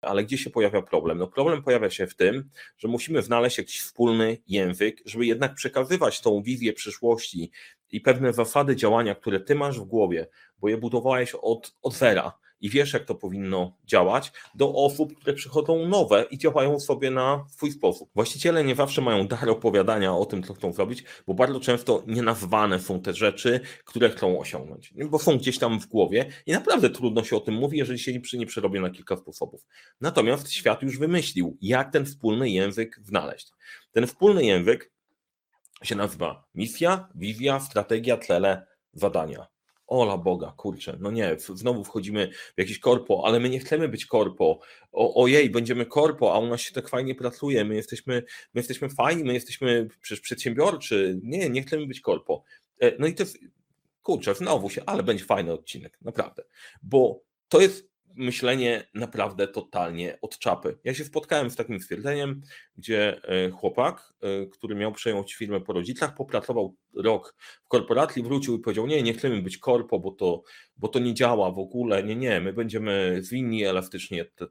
Ale 0.01 0.25
gdzie 0.25 0.39
się 0.39 0.51
pojawia 0.51 0.83
problem? 0.83 1.19
No 1.19 1.27
problem 1.27 1.63
pojawia 1.63 1.91
się 1.91 2.07
w 2.07 2.15
tym, 2.15 2.51
że 2.79 2.89
musimy 2.89 3.23
znaleźć 3.23 3.59
jakiś 3.59 3.81
wspólny 3.81 4.39
język, 4.49 5.03
żeby 5.07 5.27
jednak 5.27 5.55
przekazywać 5.55 6.21
tą 6.21 6.43
wizję 6.43 6.73
przyszłości 6.73 7.51
i 7.91 8.01
pewne 8.01 8.33
zasady 8.33 8.77
działania, 8.77 9.15
które 9.15 9.41
ty 9.41 9.55
masz 9.55 9.81
w 9.81 9.85
głowie, 9.85 10.27
bo 10.59 10.69
je 10.69 10.77
budowałeś 10.77 11.35
od, 11.35 11.77
od 11.83 11.95
zera 11.95 12.33
i 12.61 12.71
wiesz, 12.71 12.93
jak 12.93 13.05
to 13.05 13.15
powinno 13.15 13.77
działać, 13.85 14.33
do 14.55 14.75
osób, 14.75 15.17
które 15.17 15.35
przychodzą 15.35 15.89
nowe 15.89 16.27
i 16.31 16.39
działają 16.39 16.81
sobie 16.81 17.11
na 17.11 17.45
swój 17.49 17.73
sposób. 17.73 18.11
Właściciele 18.15 18.65
nie 18.65 18.75
zawsze 18.75 19.03
mają 19.03 19.29
dar 19.29 19.49
opowiadania 19.49 20.17
o 20.17 20.27
tym, 20.27 20.43
co 20.43 20.55
chcą 20.55 20.73
zrobić, 20.73 21.05
bo 21.27 21.35
bardzo 21.35 21.61
często 21.61 22.03
nienazwane 22.07 22.81
są 22.81 23.01
te 23.01 23.15
rzeczy, 23.15 23.61
które 23.85 24.11
chcą 24.11 24.41
osiągnąć, 24.41 24.95
bo 25.11 25.19
są 25.19 25.39
gdzieś 25.39 25.59
tam 25.59 25.81
w 25.81 25.87
głowie 25.87 26.27
i 26.47 26.53
naprawdę 26.53 26.91
trudno 26.91 27.25
się 27.25 27.37
o 27.37 27.41
tym 27.41 27.55
mówi, 27.55 27.79
jeżeli 27.79 27.99
się 27.99 28.39
nie 28.39 28.47
przerobię 28.47 28.81
na 28.81 28.91
kilka 28.91 29.17
sposobów. 29.17 29.67
Natomiast 30.01 30.53
świat 30.53 30.83
już 30.83 30.99
wymyślił, 30.99 31.59
jak 31.61 31.93
ten 31.93 32.07
wspólny 32.07 32.51
język 32.51 33.01
znaleźć. 33.03 33.53
Ten 33.93 34.07
wspólny 34.07 34.45
język 34.45 34.93
się 35.83 35.97
nazywa 35.97 36.45
misja, 36.55 37.09
wizja, 37.15 37.61
strategia, 37.61 38.17
cele, 38.17 38.67
zadania. 38.93 39.47
Ola 39.91 40.19
Boga, 40.19 40.53
kurczę, 40.57 40.97
no 41.01 41.11
nie, 41.11 41.37
znowu 41.39 41.85
wchodzimy 41.85 42.31
w 42.33 42.59
jakieś 42.59 42.79
korpo, 42.79 43.23
ale 43.25 43.41
my 43.41 43.49
nie 43.49 43.59
chcemy 43.59 43.89
być 43.89 44.07
korpo. 44.07 44.61
O, 44.93 45.23
ojej, 45.23 45.51
będziemy 45.51 45.87
korpo, 45.87 46.35
a 46.35 46.39
u 46.39 46.47
nas 46.47 46.61
się 46.61 46.73
tak 46.73 46.89
fajnie 46.89 47.15
pracuje, 47.15 47.65
my 47.65 47.75
jesteśmy, 47.75 48.15
my 48.55 48.59
jesteśmy 48.59 48.89
fajni, 48.89 49.25
my 49.25 49.35
jesteśmy 49.35 49.89
przecież 50.01 50.21
przedsiębiorczy. 50.21 51.21
Nie, 51.23 51.51
nie 51.51 51.63
chcemy 51.63 51.87
być 51.87 52.01
korpo. 52.01 52.45
E, 52.81 52.93
no 52.99 53.07
i 53.07 53.15
to 53.15 53.23
jest, 53.23 53.39
kurczę, 54.03 54.35
znowu 54.35 54.71
się, 54.71 54.83
ale 54.87 55.03
będzie 55.03 55.25
fajny 55.25 55.53
odcinek, 55.53 55.99
naprawdę. 56.03 56.43
Bo 56.83 57.21
to 57.49 57.61
jest 57.61 57.90
myślenie 58.15 58.85
naprawdę 58.95 59.49
totalnie 59.49 60.19
od 60.23 60.39
czapy. 60.39 60.79
Ja 60.85 60.95
się 60.95 61.05
spotkałem 61.05 61.51
z 61.51 61.57
takim 61.57 61.81
stwierdzeniem, 61.81 62.41
gdzie 62.77 63.21
e, 63.25 63.51
chłopak, 63.51 64.15
e, 64.21 64.47
który 64.47 64.75
miał 64.75 64.93
przejąć 64.93 65.35
firmę 65.35 65.61
po 65.61 65.73
rodzicach, 65.73 66.15
popracował 66.15 66.77
rok 66.95 67.35
w 67.65 67.69
korporacji, 67.69 68.23
wrócił 68.23 68.57
i 68.57 68.61
powiedział: 68.61 68.87
Nie, 68.87 69.03
nie 69.03 69.13
chcemy 69.13 69.43
być 69.43 69.59
korpo, 69.59 69.99
bo 69.99 70.11
to, 70.11 70.43
bo 70.77 70.89
to 70.89 70.99
nie 70.99 71.15
działa 71.15 71.51
w 71.51 71.59
ogóle. 71.59 72.03
Nie, 72.03 72.17
nie, 72.17 72.41
my 72.41 72.53
będziemy 72.53 73.19
zwinni, 73.21 73.65
elastyczni, 73.65 74.21
etc. 74.21 74.49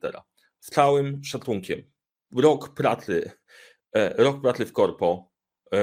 Z 0.59 0.69
całym 0.69 1.23
szacunkiem. 1.23 1.83
Rok 2.35 2.73
pracy, 2.73 3.31
e, 3.95 4.23
rok 4.23 4.41
pracy 4.41 4.65
w 4.65 4.73
korpo 4.73 5.29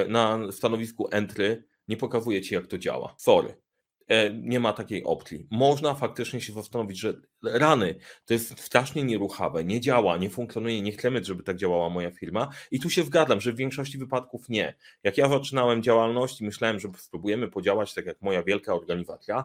na 0.08 0.52
stanowisku 0.52 1.08
entry 1.12 1.64
nie 1.88 1.96
pokazuje 1.96 2.42
ci, 2.42 2.54
jak 2.54 2.66
to 2.66 2.78
działa. 2.78 3.14
Sorry. 3.18 3.65
E, 4.08 4.30
nie 4.30 4.60
ma 4.60 4.72
takiej 4.72 5.04
opcji. 5.04 5.46
Można 5.50 5.94
faktycznie 5.94 6.40
się 6.40 6.52
zastanowić, 6.52 6.98
że 6.98 7.14
rany 7.42 7.94
to 8.24 8.34
jest 8.34 8.60
strasznie 8.60 9.04
nieruchawe, 9.04 9.64
nie 9.64 9.80
działa, 9.80 10.16
nie 10.16 10.30
funkcjonuje, 10.30 10.82
nie 10.82 10.92
chcemy, 10.92 11.24
żeby 11.24 11.42
tak 11.42 11.56
działała 11.56 11.90
moja 11.90 12.10
firma. 12.10 12.48
I 12.70 12.80
tu 12.80 12.90
się 12.90 13.02
zgadzam, 13.02 13.40
że 13.40 13.52
w 13.52 13.56
większości 13.56 13.98
wypadków 13.98 14.48
nie. 14.48 14.74
Jak 15.02 15.18
ja 15.18 15.28
zaczynałem 15.28 15.82
działalność 15.82 16.40
i 16.40 16.44
myślałem, 16.44 16.80
że 16.80 16.88
spróbujemy 16.98 17.48
podziałać 17.48 17.94
tak 17.94 18.06
jak 18.06 18.22
moja 18.22 18.42
wielka 18.42 18.74
organizacja, 18.74 19.44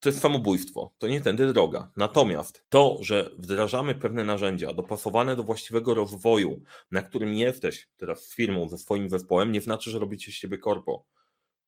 to 0.00 0.08
jest 0.08 0.20
samobójstwo, 0.20 0.92
to 0.98 1.08
nie 1.08 1.20
tędy 1.20 1.52
droga. 1.52 1.90
Natomiast 1.96 2.64
to, 2.68 2.98
że 3.00 3.30
wdrażamy 3.38 3.94
pewne 3.94 4.24
narzędzia 4.24 4.72
dopasowane 4.72 5.36
do 5.36 5.42
właściwego 5.42 5.94
rozwoju, 5.94 6.62
na 6.90 7.02
którym 7.02 7.34
jesteś 7.34 7.88
teraz 7.96 8.26
z 8.26 8.34
firmą, 8.34 8.68
ze 8.68 8.78
swoim 8.78 9.10
zespołem, 9.10 9.52
nie 9.52 9.60
znaczy, 9.60 9.90
że 9.90 9.98
robicie 9.98 10.32
z 10.32 10.34
siebie 10.34 10.58
korpo. 10.58 11.04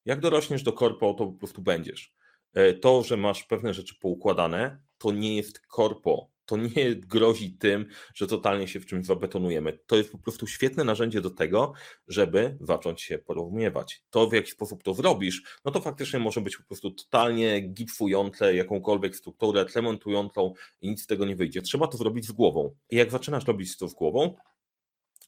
Jak 0.04 0.20
dorośniesz 0.20 0.62
do 0.62 0.72
korpo, 0.72 1.14
to 1.14 1.26
po 1.26 1.32
prostu 1.32 1.62
będziesz. 1.62 2.14
E, 2.54 2.74
to, 2.74 3.02
że 3.02 3.16
masz 3.16 3.44
pewne 3.44 3.74
rzeczy 3.74 3.94
poukładane, 4.00 4.82
to 4.98 5.12
nie 5.12 5.36
jest 5.36 5.60
korpo. 5.60 6.30
To 6.50 6.56
nie 6.56 6.94
grozi 6.96 7.52
tym, 7.52 7.86
że 8.14 8.26
totalnie 8.26 8.68
się 8.68 8.80
w 8.80 8.86
czymś 8.86 9.06
zabetonujemy. 9.06 9.78
To 9.86 9.96
jest 9.96 10.12
po 10.12 10.18
prostu 10.18 10.46
świetne 10.46 10.84
narzędzie 10.84 11.20
do 11.20 11.30
tego, 11.30 11.72
żeby 12.08 12.56
zacząć 12.60 13.02
się 13.02 13.18
porozumiewać. 13.18 14.02
To, 14.10 14.28
w 14.28 14.32
jaki 14.32 14.50
sposób 14.50 14.82
to 14.82 14.94
zrobisz, 14.94 15.42
no 15.64 15.70
to 15.70 15.80
faktycznie 15.80 16.18
może 16.18 16.40
być 16.40 16.56
po 16.56 16.64
prostu 16.64 16.90
totalnie 16.90 17.60
gipfujące 17.60 18.54
jakąkolwiek 18.54 19.16
strukturę, 19.16 19.66
cementującą 19.66 20.52
i 20.80 20.90
nic 20.90 21.02
z 21.02 21.06
tego 21.06 21.24
nie 21.24 21.36
wyjdzie. 21.36 21.62
Trzeba 21.62 21.86
to 21.86 21.98
zrobić 21.98 22.26
z 22.26 22.32
głową. 22.32 22.76
I 22.90 22.96
jak 22.96 23.10
zaczynasz 23.10 23.46
robić 23.46 23.76
to 23.76 23.88
z 23.88 23.94
głową, 23.94 24.34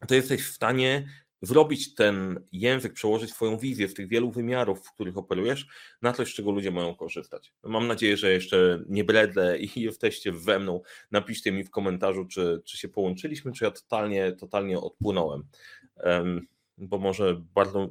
to 0.09 0.15
jesteś 0.15 0.47
w 0.47 0.55
stanie 0.55 1.09
zrobić 1.43 1.95
ten 1.95 2.45
język, 2.53 2.93
przełożyć 2.93 3.31
swoją 3.31 3.59
wizję 3.59 3.89
z 3.89 3.95
tych 3.95 4.09
wielu 4.09 4.31
wymiarów, 4.31 4.87
w 4.87 4.93
których 4.93 5.19
operujesz, 5.19 5.67
na 6.03 6.13
coś, 6.13 6.33
z 6.33 6.35
czego 6.35 6.51
ludzie 6.51 6.71
mają 6.71 6.95
korzystać. 6.95 7.53
Mam 7.63 7.87
nadzieję, 7.87 8.17
że 8.17 8.33
jeszcze 8.33 8.85
nie 8.89 9.05
bredle 9.05 9.59
i 9.59 9.81
jesteście 9.81 10.33
we 10.33 10.59
mną. 10.59 10.81
Napiszcie 11.11 11.53
mi 11.53 11.65
w 11.65 11.71
komentarzu, 11.71 12.25
czy, 12.25 12.63
czy 12.65 12.79
się 12.79 12.89
połączyliśmy, 12.89 13.53
czy 13.53 13.65
ja 13.65 13.71
totalnie, 13.71 14.33
totalnie 14.33 14.81
odpłynąłem. 14.81 15.45
Um, 15.97 16.47
bo 16.79 16.99
może 16.99 17.43
bardzo 17.55 17.91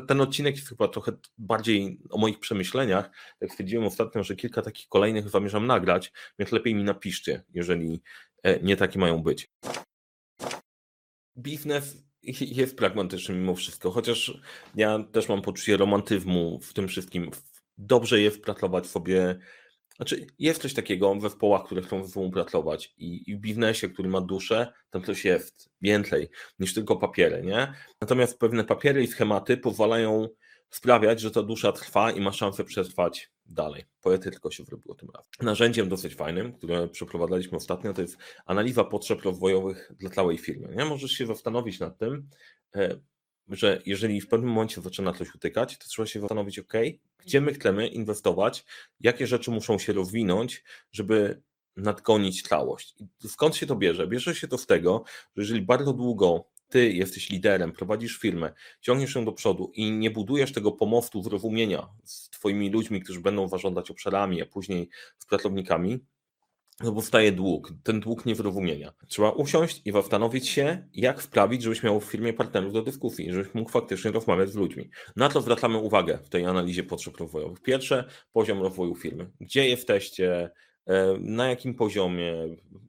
ten 0.00 0.20
odcinek 0.20 0.56
jest 0.56 0.68
chyba 0.68 0.88
trochę 0.88 1.12
bardziej 1.38 2.00
o 2.10 2.18
moich 2.18 2.38
przemyśleniach. 2.38 3.10
Jak 3.40 3.50
stwierdziłem 3.50 3.86
ostatnio, 3.86 4.22
że 4.22 4.36
kilka 4.36 4.62
takich 4.62 4.88
kolejnych 4.88 5.28
zamierzam 5.28 5.66
nagrać, 5.66 6.12
więc 6.38 6.52
lepiej 6.52 6.74
mi 6.74 6.84
napiszcie, 6.84 7.44
jeżeli 7.54 8.02
e, 8.42 8.60
nie 8.60 8.76
takie 8.76 8.98
mają 8.98 9.22
być. 9.22 9.50
Biznes 11.38 12.11
jest 12.40 12.76
pragmatyczny 12.76 13.34
mimo 13.34 13.54
wszystko, 13.54 13.90
chociaż 13.90 14.40
ja 14.74 15.04
też 15.12 15.28
mam 15.28 15.42
poczucie 15.42 15.76
romantyzmu 15.76 16.60
w 16.62 16.72
tym 16.72 16.88
wszystkim. 16.88 17.30
Dobrze 17.78 18.20
jest 18.20 18.42
pracować 18.42 18.86
sobie, 18.86 19.38
znaczy 19.96 20.26
jest 20.38 20.62
coś 20.62 20.74
takiego 20.74 21.14
we 21.14 21.20
zespołach, 21.20 21.64
które 21.64 21.82
chcą 21.82 22.04
ze 22.04 22.12
sobą 22.12 22.30
pracować 22.30 22.94
i, 22.98 23.30
i 23.30 23.36
w 23.36 23.40
biznesie, 23.40 23.88
który 23.88 24.08
ma 24.08 24.20
duszę, 24.20 24.72
tam 24.90 25.02
coś 25.02 25.24
jest 25.24 25.70
więcej 25.80 26.28
niż 26.58 26.74
tylko 26.74 26.96
papiery, 26.96 27.42
nie? 27.42 27.72
Natomiast 28.00 28.38
pewne 28.38 28.64
papiery 28.64 29.02
i 29.02 29.06
schematy 29.06 29.56
pozwalają 29.56 30.28
sprawiać, 30.72 31.20
że 31.20 31.30
ta 31.30 31.42
dusza 31.42 31.72
trwa 31.72 32.10
i 32.10 32.20
ma 32.20 32.32
szansę 32.32 32.64
przetrwać 32.64 33.30
dalej. 33.46 33.84
Poetycko 34.00 34.50
się 34.50 34.64
zrobiło 34.64 34.94
tym 34.94 35.08
razem. 35.14 35.30
Narzędziem 35.42 35.88
dosyć 35.88 36.14
fajnym, 36.14 36.52
które 36.52 36.88
przeprowadzaliśmy 36.88 37.56
ostatnio, 37.56 37.92
to 37.92 38.02
jest 38.02 38.16
analiza 38.46 38.84
potrzeb 38.84 39.22
rozwojowych 39.22 39.92
dla 39.98 40.10
całej 40.10 40.38
firmy. 40.38 40.74
Nie? 40.76 40.84
Możesz 40.84 41.10
się 41.10 41.26
zastanowić 41.26 41.80
nad 41.80 41.98
tym, 41.98 42.28
e, 42.76 43.00
że 43.48 43.82
jeżeli 43.86 44.20
w 44.20 44.28
pewnym 44.28 44.50
momencie 44.50 44.80
zaczyna 44.80 45.12
coś 45.12 45.34
utykać, 45.34 45.78
to 45.78 45.84
trzeba 45.88 46.06
się 46.06 46.20
zastanowić, 46.20 46.58
ok, 46.58 46.72
gdzie 47.18 47.40
my 47.40 47.54
chcemy 47.54 47.88
inwestować, 47.88 48.64
jakie 49.00 49.26
rzeczy 49.26 49.50
muszą 49.50 49.78
się 49.78 49.92
rozwinąć, 49.92 50.64
żeby 50.92 51.42
nadgonić 51.76 52.42
całość. 52.42 52.94
I 53.24 53.28
skąd 53.28 53.56
się 53.56 53.66
to 53.66 53.76
bierze? 53.76 54.06
Bierze 54.06 54.34
się 54.34 54.48
to 54.48 54.58
z 54.58 54.66
tego, 54.66 55.04
że 55.36 55.42
jeżeli 55.42 55.62
bardzo 55.62 55.92
długo 55.92 56.51
ty 56.72 56.92
jesteś 56.92 57.30
liderem, 57.30 57.72
prowadzisz 57.72 58.18
firmę, 58.18 58.52
ciągniesz 58.80 59.14
ją 59.14 59.24
do 59.24 59.32
przodu 59.32 59.72
i 59.74 59.90
nie 59.90 60.10
budujesz 60.10 60.52
tego 60.52 60.72
pomostu 60.72 61.22
zrozumienia 61.22 61.88
z 62.04 62.30
twoimi 62.30 62.70
ludźmi, 62.70 63.00
którzy 63.00 63.20
będą 63.20 63.48
zarządzać 63.48 63.90
obszarami, 63.90 64.42
a 64.42 64.46
później 64.46 64.88
z 65.18 65.26
pracownikami, 65.26 66.00
no 66.80 66.92
powstaje 66.92 67.32
dług, 67.32 67.72
ten 67.82 68.00
dług 68.00 68.26
niezrozumienia. 68.26 68.92
Trzeba 69.08 69.30
usiąść 69.30 69.82
i 69.84 69.92
zastanowić 69.92 70.48
się, 70.48 70.88
jak 70.94 71.20
wprawić, 71.20 71.62
żebyś 71.62 71.82
miał 71.82 72.00
w 72.00 72.04
firmie 72.04 72.32
partnerów 72.32 72.72
do 72.72 72.82
dyskusji, 72.82 73.32
żebyś 73.32 73.54
mógł 73.54 73.70
faktycznie 73.70 74.10
rozmawiać 74.10 74.50
z 74.50 74.54
ludźmi. 74.54 74.90
Na 75.16 75.28
to 75.28 75.40
zwracamy 75.40 75.78
uwagę 75.78 76.18
w 76.22 76.28
tej 76.28 76.44
analizie 76.44 76.82
potrzeb 76.82 77.16
rozwojowych. 77.16 77.60
Pierwsze, 77.60 78.04
poziom 78.32 78.62
rozwoju 78.62 78.94
firmy. 78.94 79.30
Gdzie 79.40 79.68
jesteście, 79.68 80.50
e, 80.86 81.16
na 81.20 81.48
jakim 81.48 81.74
poziomie, 81.74 82.34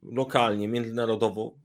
lokalnie, 0.02 0.68
międzynarodowo, 0.68 1.63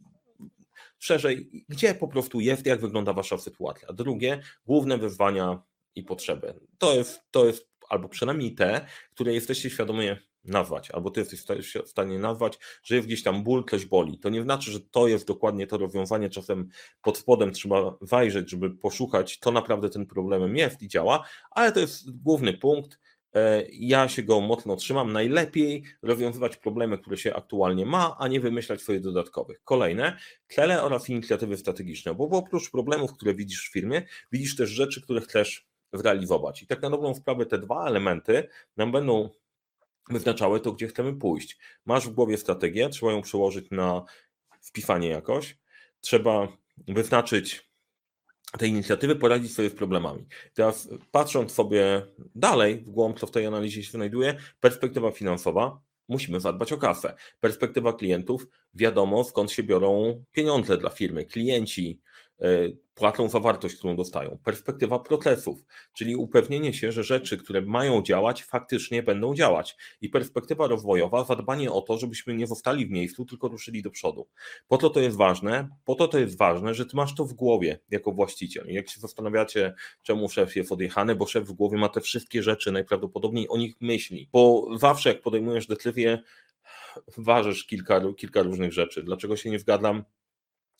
szerzej, 0.99 1.63
gdzie 1.69 1.95
po 1.95 2.07
prostu 2.07 2.39
jest, 2.39 2.65
jak 2.65 2.81
wygląda 2.81 3.13
wasza 3.13 3.37
sytuacja. 3.37 3.93
Drugie, 3.93 4.41
główne 4.65 4.97
wyzwania 4.97 5.61
i 5.95 6.03
potrzeby. 6.03 6.53
To 6.77 6.95
jest, 6.95 7.21
to 7.31 7.45
jest 7.45 7.69
albo 7.89 8.09
przynajmniej 8.09 8.55
te, 8.55 8.85
które 9.11 9.33
jesteście 9.33 9.69
świadomie 9.69 10.17
nazwać, 10.43 10.91
albo 10.91 11.11
ty 11.11 11.19
jesteś 11.19 11.73
w 11.85 11.89
stanie 11.89 12.19
nazwać, 12.19 12.59
że 12.83 12.95
jest 12.95 13.07
gdzieś 13.07 13.23
tam 13.23 13.43
ból, 13.43 13.63
coś 13.69 13.85
boli. 13.85 14.19
To 14.19 14.29
nie 14.29 14.43
znaczy, 14.43 14.71
że 14.71 14.79
to 14.79 15.07
jest 15.07 15.27
dokładnie 15.27 15.67
to 15.67 15.77
rozwiązanie, 15.77 16.29
czasem 16.29 16.69
pod 17.01 17.17
spodem 17.17 17.51
trzeba 17.51 17.97
wajrzeć, 18.01 18.49
żeby 18.49 18.69
poszukać, 18.69 19.39
to 19.39 19.51
naprawdę 19.51 19.89
ten 19.89 20.05
problemem 20.05 20.55
jest 20.55 20.81
i 20.81 20.87
działa, 20.87 21.25
ale 21.51 21.71
to 21.71 21.79
jest 21.79 22.21
główny 22.21 22.53
punkt, 22.53 22.99
ja 23.71 24.09
się 24.09 24.23
go 24.23 24.41
mocno 24.41 24.75
trzymam. 24.75 25.13
Najlepiej 25.13 25.83
rozwiązywać 26.01 26.57
problemy, 26.57 26.97
które 26.97 27.17
się 27.17 27.35
aktualnie 27.35 27.85
ma, 27.85 28.15
a 28.19 28.27
nie 28.27 28.39
wymyślać 28.39 28.81
swoich 28.81 29.01
dodatkowych. 29.01 29.63
Kolejne, 29.63 30.17
cele 30.47 30.83
oraz 30.83 31.09
inicjatywy 31.09 31.57
strategiczne, 31.57 32.15
bo 32.15 32.29
oprócz 32.29 32.71
problemów, 32.71 33.13
które 33.13 33.33
widzisz 33.33 33.69
w 33.69 33.73
firmie, 33.73 34.01
widzisz 34.31 34.55
też 34.55 34.69
rzeczy, 34.69 35.01
które 35.01 35.21
chcesz 35.21 35.67
zrealizować. 35.93 36.63
I 36.63 36.67
tak 36.67 36.81
na 36.81 36.89
dobrą 36.89 37.15
sprawę 37.15 37.45
te 37.45 37.59
dwa 37.59 37.87
elementy 37.87 38.47
nam 38.77 38.91
będą 38.91 39.29
wyznaczały 40.09 40.59
to, 40.59 40.71
gdzie 40.71 40.87
chcemy 40.87 41.13
pójść. 41.13 41.57
Masz 41.85 42.07
w 42.07 42.13
głowie 42.13 42.37
strategię, 42.37 42.89
trzeba 42.89 43.11
ją 43.11 43.21
przełożyć 43.21 43.71
na 43.71 44.03
wpisanie 44.61 45.09
jakoś, 45.09 45.57
trzeba 46.01 46.47
wyznaczyć 46.87 47.68
tej 48.57 48.69
inicjatywy 48.69 49.15
poradzić 49.15 49.53
sobie 49.53 49.69
z 49.69 49.75
problemami. 49.75 50.25
Teraz 50.53 50.89
patrząc 51.11 51.51
sobie 51.51 52.05
dalej 52.35 52.77
w 52.77 52.89
głąb, 52.89 53.19
co 53.19 53.27
w 53.27 53.31
tej 53.31 53.45
analizie 53.45 53.83
się 53.83 53.91
znajduje, 53.91 54.35
perspektywa 54.59 55.11
finansowa, 55.11 55.81
musimy 56.07 56.39
zadbać 56.39 56.73
o 56.73 56.77
kasę. 56.77 57.15
Perspektywa 57.39 57.93
klientów, 57.93 58.47
wiadomo 58.73 59.23
skąd 59.23 59.51
się 59.51 59.63
biorą 59.63 60.23
pieniądze 60.31 60.77
dla 60.77 60.89
firmy. 60.89 61.25
Klienci 61.25 62.01
E, 62.08 62.08
płacą 62.93 63.29
za 63.29 63.39
wartość, 63.39 63.75
którą 63.75 63.95
dostają. 63.95 64.37
Perspektywa 64.43 64.99
procesów, 64.99 65.63
czyli 65.93 66.15
upewnienie 66.15 66.73
się, 66.73 66.91
że 66.91 67.03
rzeczy, 67.03 67.37
które 67.37 67.61
mają 67.61 68.01
działać, 68.01 68.43
faktycznie 68.43 69.03
będą 69.03 69.35
działać. 69.35 69.75
I 70.01 70.09
perspektywa 70.09 70.67
rozwojowa, 70.67 71.23
zadbanie 71.23 71.71
o 71.71 71.81
to, 71.81 71.97
żebyśmy 71.97 72.33
nie 72.33 72.47
zostali 72.47 72.85
w 72.85 72.89
miejscu, 72.89 73.25
tylko 73.25 73.47
ruszyli 73.47 73.81
do 73.81 73.91
przodu. 73.91 74.27
Po 74.67 74.77
to 74.77 74.89
to 74.89 74.99
jest 74.99 75.17
ważne, 75.17 75.69
po 75.85 75.95
to 75.95 76.07
to 76.07 76.19
jest 76.19 76.37
ważne, 76.37 76.73
że 76.73 76.85
ty 76.85 76.95
masz 76.95 77.15
to 77.15 77.25
w 77.25 77.33
głowie 77.33 77.79
jako 77.89 78.11
właściciel. 78.11 78.69
I 78.69 78.73
jak 78.73 78.89
się 78.89 78.99
zastanawiacie, 78.99 79.73
czemu 80.03 80.29
szef 80.29 80.55
jest 80.55 80.71
odjechany, 80.71 81.15
bo 81.15 81.27
szef 81.27 81.47
w 81.47 81.53
głowie 81.53 81.77
ma 81.77 81.89
te 81.89 82.01
wszystkie 82.01 82.43
rzeczy, 82.43 82.71
najprawdopodobniej 82.71 83.49
o 83.49 83.57
nich 83.57 83.75
myśli. 83.81 84.29
Bo 84.31 84.67
zawsze 84.77 85.09
jak 85.09 85.21
podejmujesz 85.21 85.67
decyzję, 85.67 86.21
ważysz 87.17 87.65
kilka, 87.65 88.01
kilka 88.17 88.41
różnych 88.41 88.73
rzeczy. 88.73 89.03
Dlaczego 89.03 89.37
się 89.37 89.49
nie 89.49 89.59
zgadzam? 89.59 90.03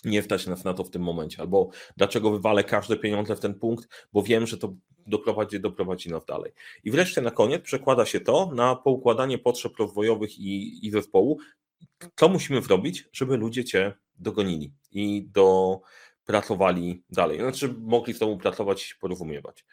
Nie 0.04 0.24
stać 0.24 0.48
nas 0.48 0.64
na 0.64 0.74
to 0.74 0.84
w 0.84 0.90
tym 0.90 1.02
momencie, 1.02 1.42
albo 1.42 1.70
dlaczego 1.98 2.32
wywalę 2.32 2.64
każde 2.64 2.98
pieniądze 2.98 3.36
w 3.36 3.40
ten 3.40 3.54
punkt, 3.54 4.08
bo 4.14 4.24
wiem, 4.24 4.48
że 4.48 4.58
to 4.58 4.74
doprowadzi, 5.08 5.60
doprowadzi 5.60 6.10
nas 6.10 6.26
dalej. 6.26 6.52
I 6.84 6.92
wreszcie 6.92 7.22
na 7.22 7.32
koniec 7.32 7.62
przekłada 7.64 8.06
się 8.06 8.20
to 8.20 8.52
na 8.56 8.76
poukładanie 8.76 9.38
potrzeb 9.38 9.78
rozwojowych 9.78 10.40
i, 10.40 10.88
i 10.88 10.92
zespołu. 10.92 11.38
Co 12.16 12.30
musimy 12.30 12.62
zrobić, 12.62 13.10
żeby 13.14 13.38
ludzie 13.38 13.66
Cię 13.66 13.94
dogonili 14.16 14.74
i 14.92 15.30
dopracowali 15.32 17.04
dalej, 17.10 17.40
znaczy 17.40 17.76
mogli 17.80 18.14
z 18.14 18.20
Tobą 18.20 18.38
pracować 18.38 18.92
i 18.92 19.00
porozumiewać 19.00 19.66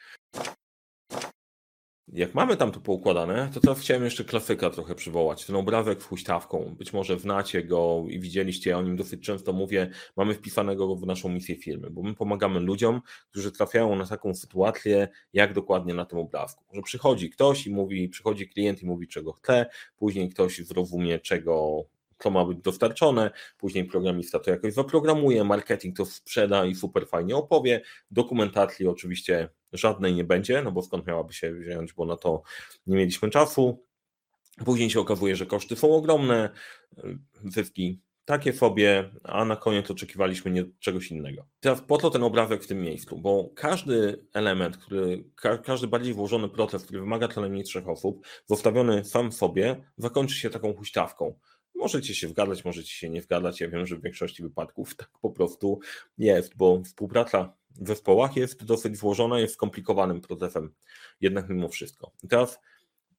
jak 2.13 2.35
mamy 2.35 2.57
tam 2.57 2.73
to 2.73 2.81
poukładane, 2.81 3.51
to 3.55 3.61
teraz 3.61 3.81
chciałem 3.81 4.05
jeszcze 4.05 4.25
klasyka 4.25 4.71
trochę 4.71 4.95
przywołać. 4.95 5.47
Ten 5.47 5.57
obrazek 5.57 6.03
z 6.03 6.05
huśtawką. 6.05 6.75
Być 6.79 6.93
może 6.93 7.19
znacie 7.19 7.65
go 7.65 8.05
i 8.09 8.21
widzieliście, 8.21 8.71
ja 8.71 8.79
o 8.79 8.83
nim 8.83 8.97
dosyć 8.97 9.23
często 9.23 9.53
mówię. 9.53 9.91
Mamy 10.17 10.35
wpisanego 10.35 10.97
w 10.97 11.07
naszą 11.07 11.29
misję 11.29 11.57
firmy, 11.57 11.91
bo 11.91 12.03
my 12.03 12.15
pomagamy 12.15 12.61
ludziom, 12.61 13.01
którzy 13.31 13.53
trafiają 13.53 13.97
na 13.97 14.07
taką 14.07 14.35
sytuację, 14.35 15.09
jak 15.33 15.53
dokładnie 15.53 15.95
na 15.95 16.05
tym 16.05 16.19
obrazku. 16.19 16.65
Że 16.73 16.83
przychodzi 16.83 17.31
ktoś 17.31 17.67
i 17.67 17.71
mówi, 17.71 18.09
przychodzi 18.09 18.49
klient 18.49 18.83
i 18.83 18.87
mówi, 18.87 19.09
czego 19.09 19.33
chce, 19.33 19.67
później 19.97 20.29
ktoś 20.29 20.59
zrozumie, 20.59 21.19
czego 21.19 21.85
to 22.19 22.31
ma 22.31 22.45
być 22.45 22.59
dostarczone, 22.59 23.31
później 23.59 23.85
programista 23.85 24.39
to 24.39 24.51
jakoś 24.51 24.73
zaprogramuje, 24.73 25.45
marketing 25.45 25.97
to 25.97 26.07
sprzeda 26.07 26.65
i 26.65 26.75
super 26.75 27.09
fajnie 27.09 27.37
opowie, 27.37 27.83
dokumentacji 28.11 28.89
oczywiście 28.89 29.49
żadnej 29.73 30.15
nie 30.15 30.25
będzie, 30.25 30.63
no 30.63 30.73
bo 30.73 30.83
skąd 30.83 31.07
miałaby 31.07 31.33
się 31.33 31.55
wziąć, 31.55 31.93
bo 31.93 32.07
na 32.07 32.17
to 32.17 32.43
nie 32.87 32.97
mieliśmy 32.97 33.31
czasu. 33.31 33.83
Później 34.65 34.91
się 34.91 35.01
okazuje, 35.01 35.37
że 35.37 35.47
koszty 35.47 35.77
są 35.77 35.95
ogromne, 35.95 36.51
zyski 37.45 38.01
takie 38.27 38.53
sobie, 38.53 39.11
a 39.23 39.45
na 39.45 39.57
koniec 39.57 39.91
oczekiwaliśmy 39.91 40.51
nie, 40.51 40.65
czegoś 40.79 41.11
innego. 41.11 41.47
Teraz 41.61 41.81
po 41.81 41.99
to 41.99 42.11
ten 42.11 42.23
obrazek 42.23 42.65
w 42.65 42.67
tym 42.67 42.83
miejscu, 42.83 43.19
bo 43.19 43.51
każdy 43.55 44.27
element, 44.35 44.77
który, 44.77 45.25
ka, 45.37 45.59
każdy 45.59 45.87
bardziej 45.87 46.15
włożony 46.15 46.49
proces, 46.49 46.85
który 46.85 47.01
wymaga 47.01 47.29
co 47.29 47.41
najmniej 47.41 47.65
trzech 47.65 47.89
osób, 47.89 48.27
zostawiony 48.47 49.05
sam 49.05 49.33
sobie, 49.33 49.85
zakończy 49.99 50.35
się 50.35 50.51
taką 50.51 50.75
huśtawką. 50.75 51.39
Możecie 51.77 52.15
się 52.15 52.29
wgadać, 52.29 52.65
możecie 52.65 52.91
się 52.91 53.11
nie 53.11 53.23
wgadać. 53.23 53.61
Ja 53.61 53.69
wiem, 53.69 53.87
że 53.87 53.97
w 53.97 54.03
większości 54.03 54.43
wypadków 54.43 54.97
tak 54.97 55.11
po 55.23 55.31
prostu 55.31 55.81
jest, 56.19 56.57
bo 56.57 56.83
współpraca 56.83 57.53
w 57.71 57.89
zespołach 57.89 58.37
jest 58.37 58.65
dosyć 58.65 58.97
złożona, 58.97 59.41
jest 59.41 59.55
skomplikowanym 59.55 60.21
procesem, 60.21 60.75
jednak 61.21 61.49
mimo 61.49 61.69
wszystko. 61.69 62.13
I 62.25 62.29
teraz 62.29 62.59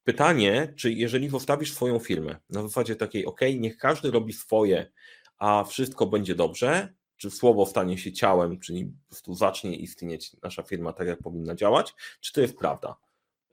Pytanie, 0.07 0.73
czy 0.75 0.91
jeżeli 0.91 1.29
zostawisz 1.29 1.73
swoją 1.73 1.99
firmę 1.99 2.35
na 2.49 2.61
zasadzie 2.61 2.95
takiej, 2.95 3.25
ok, 3.25 3.41
niech 3.59 3.77
każdy 3.77 4.11
robi 4.11 4.33
swoje, 4.33 4.91
a 5.37 5.63
wszystko 5.63 6.05
będzie 6.05 6.35
dobrze, 6.35 6.93
czy 7.17 7.31
słowo 7.31 7.65
stanie 7.65 7.97
się 7.97 8.11
ciałem, 8.11 8.59
czyli 8.59 8.85
po 8.85 9.09
prostu 9.09 9.33
zacznie 9.33 9.75
istnieć 9.75 10.35
nasza 10.43 10.63
firma 10.63 10.93
tak, 10.93 11.07
jak 11.07 11.19
powinna 11.19 11.55
działać, 11.55 11.93
czy 12.21 12.33
to 12.33 12.41
jest 12.41 12.57
prawda? 12.57 12.95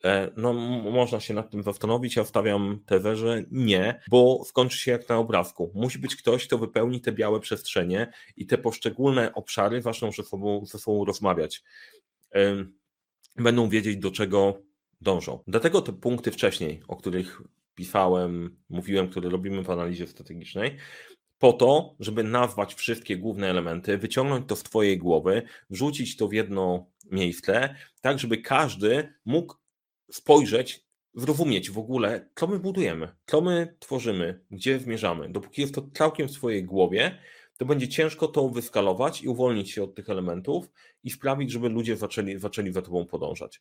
E, 0.04 0.30
no, 0.36 0.52
można 0.52 1.20
się 1.20 1.34
nad 1.34 1.50
tym 1.50 1.62
zastanowić. 1.62 2.16
Ja 2.16 2.24
wstawiam 2.24 2.80
tezę, 2.86 3.16
że 3.16 3.42
nie, 3.50 4.00
bo 4.08 4.44
skończy 4.44 4.78
się 4.78 4.90
jak 4.90 5.08
na 5.08 5.18
obrazku. 5.18 5.72
Musi 5.74 5.98
być 5.98 6.16
ktoś, 6.16 6.46
kto 6.46 6.58
wypełni 6.58 7.00
te 7.00 7.12
białe 7.12 7.40
przestrzenie 7.40 8.12
i 8.36 8.46
te 8.46 8.58
poszczególne 8.58 9.34
obszary 9.34 9.82
zaczną 9.82 10.12
ze 10.12 10.22
sobą, 10.22 10.66
ze 10.66 10.78
sobą 10.78 11.04
rozmawiać. 11.04 11.62
Będą 13.36 13.68
wiedzieć, 13.68 13.96
do 13.96 14.10
czego 14.10 14.62
dążą. 15.00 15.42
Dlatego 15.46 15.82
te 15.82 15.92
punkty 15.92 16.30
wcześniej, 16.30 16.82
o 16.88 16.96
których 16.96 17.42
pisałem, 17.74 18.56
mówiłem, 18.68 19.08
które 19.08 19.30
robimy 19.30 19.62
w 19.62 19.70
analizie 19.70 20.06
strategicznej, 20.06 20.76
po 21.38 21.52
to, 21.52 21.96
żeby 22.00 22.24
nazwać 22.24 22.74
wszystkie 22.74 23.16
główne 23.16 23.50
elementy, 23.50 23.98
wyciągnąć 23.98 24.48
to 24.48 24.56
z 24.56 24.62
Twojej 24.62 24.98
głowy, 24.98 25.42
wrzucić 25.70 26.16
to 26.16 26.28
w 26.28 26.32
jedno 26.32 26.86
miejsce, 27.10 27.74
tak 28.00 28.18
żeby 28.18 28.38
każdy 28.38 29.14
mógł 29.24 29.54
spojrzeć, 30.14 30.84
zrozumieć 31.14 31.70
w 31.70 31.78
ogóle, 31.78 32.28
co 32.34 32.46
my 32.46 32.58
budujemy, 32.58 33.16
co 33.26 33.40
my 33.40 33.76
tworzymy, 33.78 34.44
gdzie 34.50 34.80
zmierzamy. 34.80 35.28
Dopóki 35.28 35.62
jest 35.62 35.74
to 35.74 35.88
całkiem 35.94 36.28
w 36.28 36.32
swojej 36.32 36.64
głowie, 36.64 37.18
to 37.58 37.66
będzie 37.66 37.88
ciężko 37.88 38.28
to 38.28 38.48
wyskalować 38.48 39.22
i 39.22 39.28
uwolnić 39.28 39.70
się 39.70 39.82
od 39.82 39.94
tych 39.94 40.10
elementów 40.10 40.70
i 41.02 41.10
sprawić, 41.10 41.50
żeby 41.50 41.68
ludzie 41.68 41.96
zaczęli, 41.96 42.38
zaczęli 42.38 42.72
za 42.72 42.82
Tobą 42.82 43.06
podążać 43.06 43.60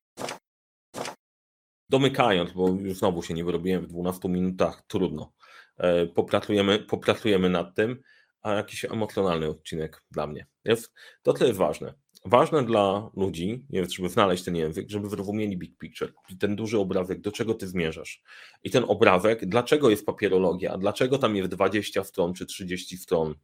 domykając, 1.93 2.51
bo 2.51 2.67
już 2.69 2.97
znowu 2.97 3.23
się 3.23 3.33
nie 3.33 3.45
wyrobiłem 3.45 3.83
w 3.83 3.87
12 3.87 4.29
minutach, 4.29 4.83
trudno. 4.87 5.33
E, 5.77 6.05
popracujemy, 6.07 6.79
popracujemy 6.79 7.49
nad 7.49 7.75
tym, 7.75 8.01
a 8.41 8.53
jakiś 8.53 8.85
emocjonalny 8.85 9.47
odcinek 9.47 10.03
dla 10.11 10.27
mnie. 10.27 10.47
Jest, 10.65 10.93
to 11.21 11.33
tyle 11.33 11.47
jest 11.47 11.59
ważne. 11.59 11.93
Ważne 12.25 12.63
dla 12.65 13.09
ludzi 13.15 13.65
żeby 13.89 14.09
znaleźć 14.09 14.43
ten 14.43 14.55
język, 14.55 14.89
żeby 14.89 15.09
zrozumieli 15.09 15.57
big 15.57 15.77
picture, 15.77 16.13
ten 16.39 16.55
duży 16.55 16.79
obrazek, 16.79 17.21
do 17.21 17.31
czego 17.31 17.53
ty 17.53 17.67
zmierzasz. 17.67 18.21
I 18.63 18.69
ten 18.69 18.83
obrazek, 18.87 19.45
dlaczego 19.45 19.89
jest 19.89 20.05
papierologia, 20.05 20.77
dlaczego 20.77 21.17
tam 21.17 21.35
jest 21.35 21.49
20 21.49 22.03
stron 22.03 22.33
czy 22.33 22.45
30 22.45 22.97
stron, 22.97 23.35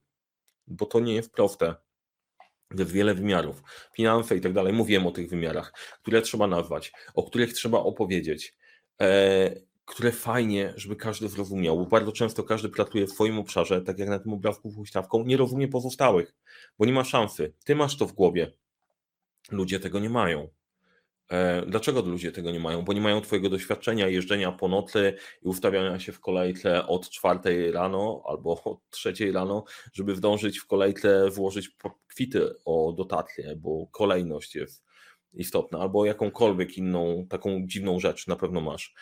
bo 0.68 0.86
to 0.86 1.00
nie 1.00 1.14
jest 1.14 1.32
proste. 1.32 1.76
Jest 2.78 2.92
wiele 2.92 3.14
wymiarów, 3.14 3.64
finanse 3.96 4.38
i 4.38 4.42
tak 4.42 4.54
dalej. 4.54 4.74
Mówiłem 4.74 5.08
o 5.08 5.12
tych 5.12 5.30
wymiarach, 5.30 5.74
które 6.02 6.22
trzeba 6.22 6.48
nazwać, 6.48 6.92
o 7.14 7.24
których 7.24 7.54
trzeba 7.54 7.80
opowiedzieć, 7.80 8.56
e, 9.02 9.62
które 9.86 10.12
fajnie, 10.12 10.74
żeby 10.76 10.96
każdy 10.96 11.28
zrozumiał, 11.28 11.78
bo 11.78 11.86
bardzo 11.86 12.12
często 12.12 12.44
każdy 12.44 12.70
pracuje 12.70 13.08
w 13.08 13.12
swoim 13.12 13.40
obszarze, 13.40 13.82
tak 13.82 14.00
jak 14.00 14.10
na 14.10 14.20
tym 14.20 14.34
obrazku 14.34 14.72
huśtawką, 14.72 15.24
nie 15.26 15.38
rozumie 15.38 15.68
pozostałych, 15.68 16.36
bo 16.78 16.86
nie 16.86 16.94
ma 16.94 17.04
szansy. 17.04 17.54
Ty 17.66 17.76
masz 17.76 17.98
to 17.98 18.06
w 18.06 18.14
głowie, 18.14 18.52
ludzie 19.52 19.80
tego 19.80 20.00
nie 20.00 20.10
mają. 20.10 20.48
E, 21.32 21.66
dlaczego 21.66 22.02
ludzie 22.02 22.32
tego 22.32 22.52
nie 22.52 22.60
mają? 22.60 22.82
Bo 22.82 22.94
nie 22.94 23.02
mają 23.02 23.22
Twojego 23.22 23.50
doświadczenia 23.50 24.08
jeżdżenia 24.08 24.52
po 24.52 24.68
nocy 24.68 25.14
i 25.42 25.48
ustawiania 25.48 26.00
się 26.00 26.12
w 26.12 26.20
kolejce 26.20 26.88
od 26.88 27.10
czwartej 27.10 27.72
rano 27.72 28.24
albo 28.26 28.62
od 28.72 28.90
trzeciej 28.90 29.32
rano, 29.32 29.64
żeby 29.94 30.16
zdążyć 30.16 30.60
w 30.60 30.68
kolejce 30.68 31.30
włożyć 31.30 31.70
kwity 32.08 32.56
o 32.66 32.94
dotację, 32.98 33.56
bo 33.56 33.88
kolejność 33.88 34.56
jest 34.56 34.86
istotna, 35.34 35.80
albo 35.80 36.06
jakąkolwiek 36.06 36.78
inną 36.78 37.28
taką 37.30 37.68
dziwną 37.68 38.00
rzecz 38.00 38.28
na 38.28 38.36
pewno 38.36 38.62
masz. 38.62 38.94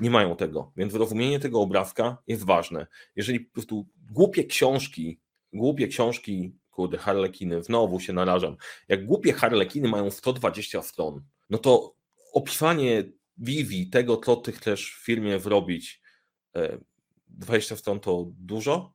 Nie 0.00 0.10
mają 0.10 0.36
tego, 0.36 0.72
więc 0.76 0.94
rozumienie 0.94 1.40
tego 1.40 1.60
obrazka 1.60 2.18
jest 2.26 2.44
ważne. 2.44 2.86
Jeżeli 3.16 3.40
po 3.40 3.52
prostu 3.52 3.86
głupie 4.10 4.44
książki, 4.44 5.20
głupie 5.52 5.88
książki, 5.88 6.52
kurde, 6.76 6.98
harlekiny, 6.98 7.62
znowu 7.62 8.00
się 8.00 8.12
narażam, 8.12 8.56
jak 8.88 9.06
głupie 9.06 9.32
harlekiny 9.32 9.88
mają 9.88 10.10
120 10.10 10.82
stron, 10.82 11.22
no 11.50 11.58
to 11.58 11.94
opisanie 12.32 13.04
Vivi, 13.38 13.90
tego, 13.90 14.16
co 14.16 14.36
ty 14.36 14.52
chcesz 14.52 14.94
w 14.94 15.04
firmie 15.04 15.40
zrobić, 15.40 16.02
20 17.28 17.76
stron 17.76 18.00
to 18.00 18.26
dużo. 18.38 18.94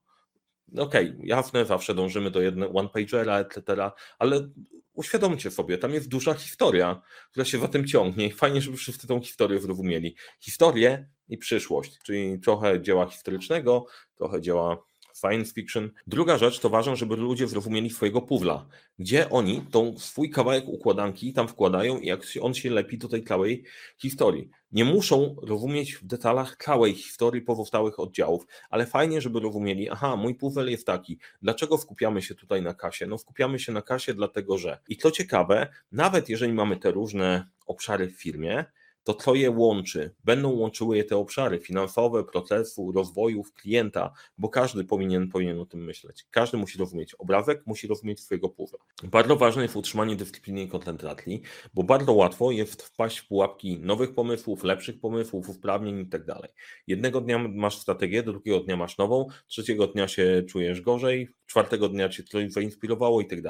Okej, 0.77 1.09
okay, 1.09 1.19
jasne, 1.23 1.65
zawsze 1.65 1.95
dążymy 1.95 2.31
do 2.31 2.41
jednego 2.41 2.73
one-pagera, 2.73 3.39
etc., 3.39 3.91
ale 4.19 4.49
uświadomcie 4.93 5.51
sobie, 5.51 5.77
tam 5.77 5.93
jest 5.93 6.07
duża 6.07 6.33
historia, 6.33 7.01
która 7.31 7.45
się 7.45 7.59
za 7.59 7.67
tym 7.67 7.87
ciągnie 7.87 8.27
i 8.27 8.31
fajnie, 8.31 8.61
żeby 8.61 8.77
wszyscy 8.77 9.07
tą 9.07 9.21
historię 9.21 9.59
zrozumieli. 9.59 10.15
Historię 10.39 11.09
i 11.27 11.37
przyszłość, 11.37 11.99
czyli 12.03 12.39
trochę 12.39 12.81
dzieła 12.81 13.09
historycznego, 13.09 13.85
trochę 14.15 14.41
dzieła 14.41 14.83
science 15.21 15.53
fiction. 15.53 15.91
Druga 16.07 16.37
rzecz 16.37 16.59
to 16.59 16.69
ważne, 16.69 16.95
żeby 16.95 17.15
ludzie 17.15 17.47
zrozumieli 17.47 17.89
swojego 17.89 18.21
puzzla, 18.21 18.65
gdzie 18.99 19.29
oni 19.29 19.61
tą 19.71 19.97
swój 19.97 20.29
kawałek 20.29 20.67
układanki 20.67 21.33
tam 21.33 21.47
wkładają 21.47 21.99
i 21.99 22.07
jak 22.07 22.21
on 22.41 22.53
się 22.53 22.69
lepi 22.69 22.97
do 22.97 23.07
tej 23.07 23.23
całej 23.23 23.63
historii. 23.97 24.49
Nie 24.71 24.85
muszą 24.85 25.35
rozumieć 25.41 25.95
w 25.95 26.05
detalach 26.05 26.57
całej 26.57 26.93
historii 26.93 27.41
pozostałych 27.41 27.99
oddziałów, 27.99 28.45
ale 28.69 28.85
fajnie, 28.85 29.21
żeby 29.21 29.39
rozumieli, 29.39 29.89
aha, 29.89 30.15
mój 30.15 30.35
puzzle 30.35 30.71
jest 30.71 30.85
taki, 30.85 31.19
dlaczego 31.41 31.77
skupiamy 31.77 32.21
się 32.21 32.35
tutaj 32.35 32.61
na 32.61 32.73
kasie? 32.73 33.07
No 33.07 33.17
skupiamy 33.17 33.59
się 33.59 33.71
na 33.71 33.81
kasie 33.81 34.13
dlatego, 34.13 34.57
że. 34.57 34.79
I 34.89 34.97
co 34.97 35.11
ciekawe, 35.11 35.67
nawet 35.91 36.29
jeżeli 36.29 36.53
mamy 36.53 36.77
te 36.77 36.91
różne 36.91 37.47
obszary 37.65 38.07
w 38.07 38.21
firmie, 38.21 38.65
to 39.03 39.13
co 39.13 39.35
je 39.35 39.51
łączy? 39.51 40.15
Będą 40.23 40.49
łączyły 40.49 40.97
je 40.97 41.03
te 41.03 41.17
obszary 41.17 41.59
finansowe, 41.59 42.23
procesu, 42.23 42.91
rozwojów 42.91 43.53
klienta, 43.53 44.11
bo 44.37 44.49
każdy 44.49 44.83
powinien, 44.83 45.29
powinien 45.29 45.59
o 45.59 45.65
tym 45.65 45.83
myśleć. 45.83 46.25
Każdy 46.31 46.57
musi 46.57 46.77
rozumieć 46.77 47.13
obrazek, 47.15 47.63
musi 47.65 47.87
rozumieć 47.87 48.19
swojego 48.19 48.49
puzzle. 48.49 48.79
Bardzo 49.03 49.35
ważne 49.35 49.63
jest 49.63 49.75
utrzymanie 49.75 50.15
dyscypliny 50.15 50.61
i 50.61 50.67
koncentracji, 50.67 51.41
bo 51.73 51.83
bardzo 51.83 52.13
łatwo 52.13 52.51
jest 52.51 52.81
wpaść 52.81 53.19
w 53.19 53.27
pułapki 53.27 53.79
nowych 53.79 54.13
pomysłów, 54.13 54.63
lepszych 54.63 54.99
pomysłów, 54.99 55.49
uprawnień 55.49 55.99
i 55.99 56.07
tak. 56.07 56.53
Jednego 56.87 57.21
dnia 57.21 57.37
masz 57.37 57.77
strategię, 57.77 58.23
drugiego 58.23 58.59
dnia 58.59 58.77
masz 58.77 58.97
nową, 58.97 59.27
trzeciego 59.47 59.87
dnia 59.87 60.07
się 60.07 60.43
czujesz 60.49 60.81
gorzej, 60.81 61.29
czwartego 61.45 61.89
dnia 61.89 62.09
cię 62.09 62.23
coś 62.23 62.51
zainspirowało 62.51 63.21
i 63.21 63.27
tak 63.27 63.41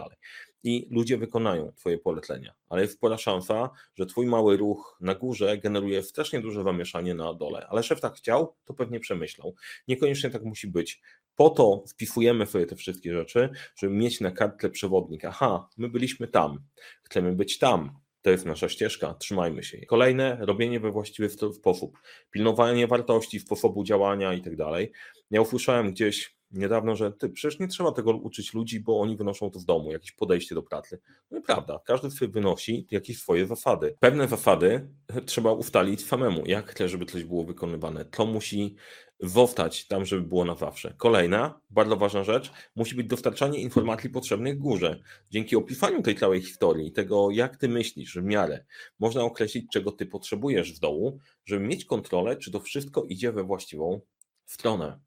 i 0.63 0.88
ludzie 0.91 1.17
wykonają 1.17 1.71
Twoje 1.71 1.97
polecenia, 1.97 2.54
ale 2.69 2.82
jest 2.82 2.93
spora 2.93 3.17
szansa, 3.17 3.69
że 3.95 4.06
Twój 4.06 4.26
mały 4.26 4.58
ruch 4.58 4.97
na 5.02 5.15
górze 5.15 5.58
generuje 5.58 6.04
strasznie 6.04 6.41
duże 6.41 6.63
zamieszanie 6.63 7.15
na 7.15 7.34
dole. 7.34 7.67
Ale 7.69 7.84
szef 7.84 8.02
tak 8.02 8.13
chciał, 8.13 8.56
to 8.65 8.74
pewnie 8.74 9.00
przemyślał. 9.00 9.56
Niekoniecznie 9.88 10.30
tak 10.30 10.43
musi 10.43 10.67
być. 10.67 11.02
Po 11.36 11.50
to 11.50 11.84
wpisujemy 11.88 12.45
sobie 12.45 12.65
te 12.65 12.76
wszystkie 12.76 13.13
rzeczy, 13.13 13.50
żeby 13.76 13.93
mieć 13.93 14.21
na 14.21 14.32
kartce 14.32 14.69
przewodnik. 14.69 15.26
Aha, 15.26 15.69
my 15.78 15.89
byliśmy 15.89 16.28
tam, 16.28 16.60
chcemy 17.04 17.36
być 17.36 17.60
tam. 17.60 18.00
To 18.21 18.30
jest 18.30 18.45
nasza 18.45 18.69
ścieżka, 18.69 19.13
trzymajmy 19.13 19.63
się. 19.63 19.86
Kolejne, 19.86 20.38
robienie 20.39 20.80
we 20.80 20.91
właściwy 20.91 21.30
sposób, 21.30 21.97
pilnowanie 22.32 22.88
wartości, 22.88 23.39
sposobu 23.39 23.84
działania 23.84 24.34
i 24.34 24.41
tak 24.41 24.56
dalej. 24.56 24.91
Ja 25.32 25.41
usłyszałem 25.41 25.91
gdzieś 25.91 26.36
niedawno, 26.51 26.95
że 26.95 27.11
ty, 27.11 27.29
przecież 27.29 27.59
nie 27.59 27.67
trzeba 27.67 27.91
tego 27.91 28.11
uczyć 28.11 28.53
ludzi, 28.53 28.79
bo 28.79 29.01
oni 29.01 29.17
wynoszą 29.17 29.51
to 29.51 29.59
z 29.59 29.65
domu, 29.65 29.91
jakieś 29.91 30.11
podejście 30.11 30.55
do 30.55 30.63
pracy. 30.63 30.99
No 31.31 31.37
nieprawda, 31.37 31.79
każdy 31.85 32.11
sobie 32.11 32.31
wynosi 32.31 32.87
jakieś 32.91 33.19
swoje 33.19 33.47
zasady. 33.47 33.97
Pewne 33.99 34.27
zasady 34.27 34.89
trzeba 35.25 35.53
ustalić 35.53 36.05
samemu, 36.05 36.43
jak 36.45 36.71
chce, 36.71 36.89
żeby 36.89 37.05
coś 37.05 37.23
było 37.23 37.43
wykonywane. 37.43 38.05
To 38.05 38.25
musi 38.25 38.75
zostać 39.19 39.87
tam, 39.87 40.05
żeby 40.05 40.21
było 40.21 40.45
na 40.45 40.55
zawsze. 40.55 40.93
Kolejna, 40.97 41.61
bardzo 41.69 41.97
ważna 41.97 42.23
rzecz, 42.23 42.51
musi 42.75 42.95
być 42.95 43.07
dostarczanie 43.07 43.59
informacji 43.59 44.09
potrzebnych 44.09 44.57
górze. 44.57 44.99
Dzięki 45.29 45.55
opisaniu 45.55 46.01
tej 46.01 46.15
całej 46.15 46.41
historii, 46.41 46.91
tego 46.91 47.31
jak 47.31 47.57
ty 47.57 47.69
myślisz 47.69 48.15
w 48.15 48.23
miarę, 48.23 48.65
można 48.99 49.23
określić, 49.23 49.65
czego 49.71 49.91
ty 49.91 50.05
potrzebujesz 50.05 50.73
w 50.73 50.79
dołu, 50.79 51.19
żeby 51.45 51.67
mieć 51.67 51.85
kontrolę, 51.85 52.37
czy 52.37 52.51
to 52.51 52.59
wszystko 52.59 53.03
idzie 53.03 53.31
we 53.31 53.43
właściwą 53.43 54.01
stronę. 54.45 54.99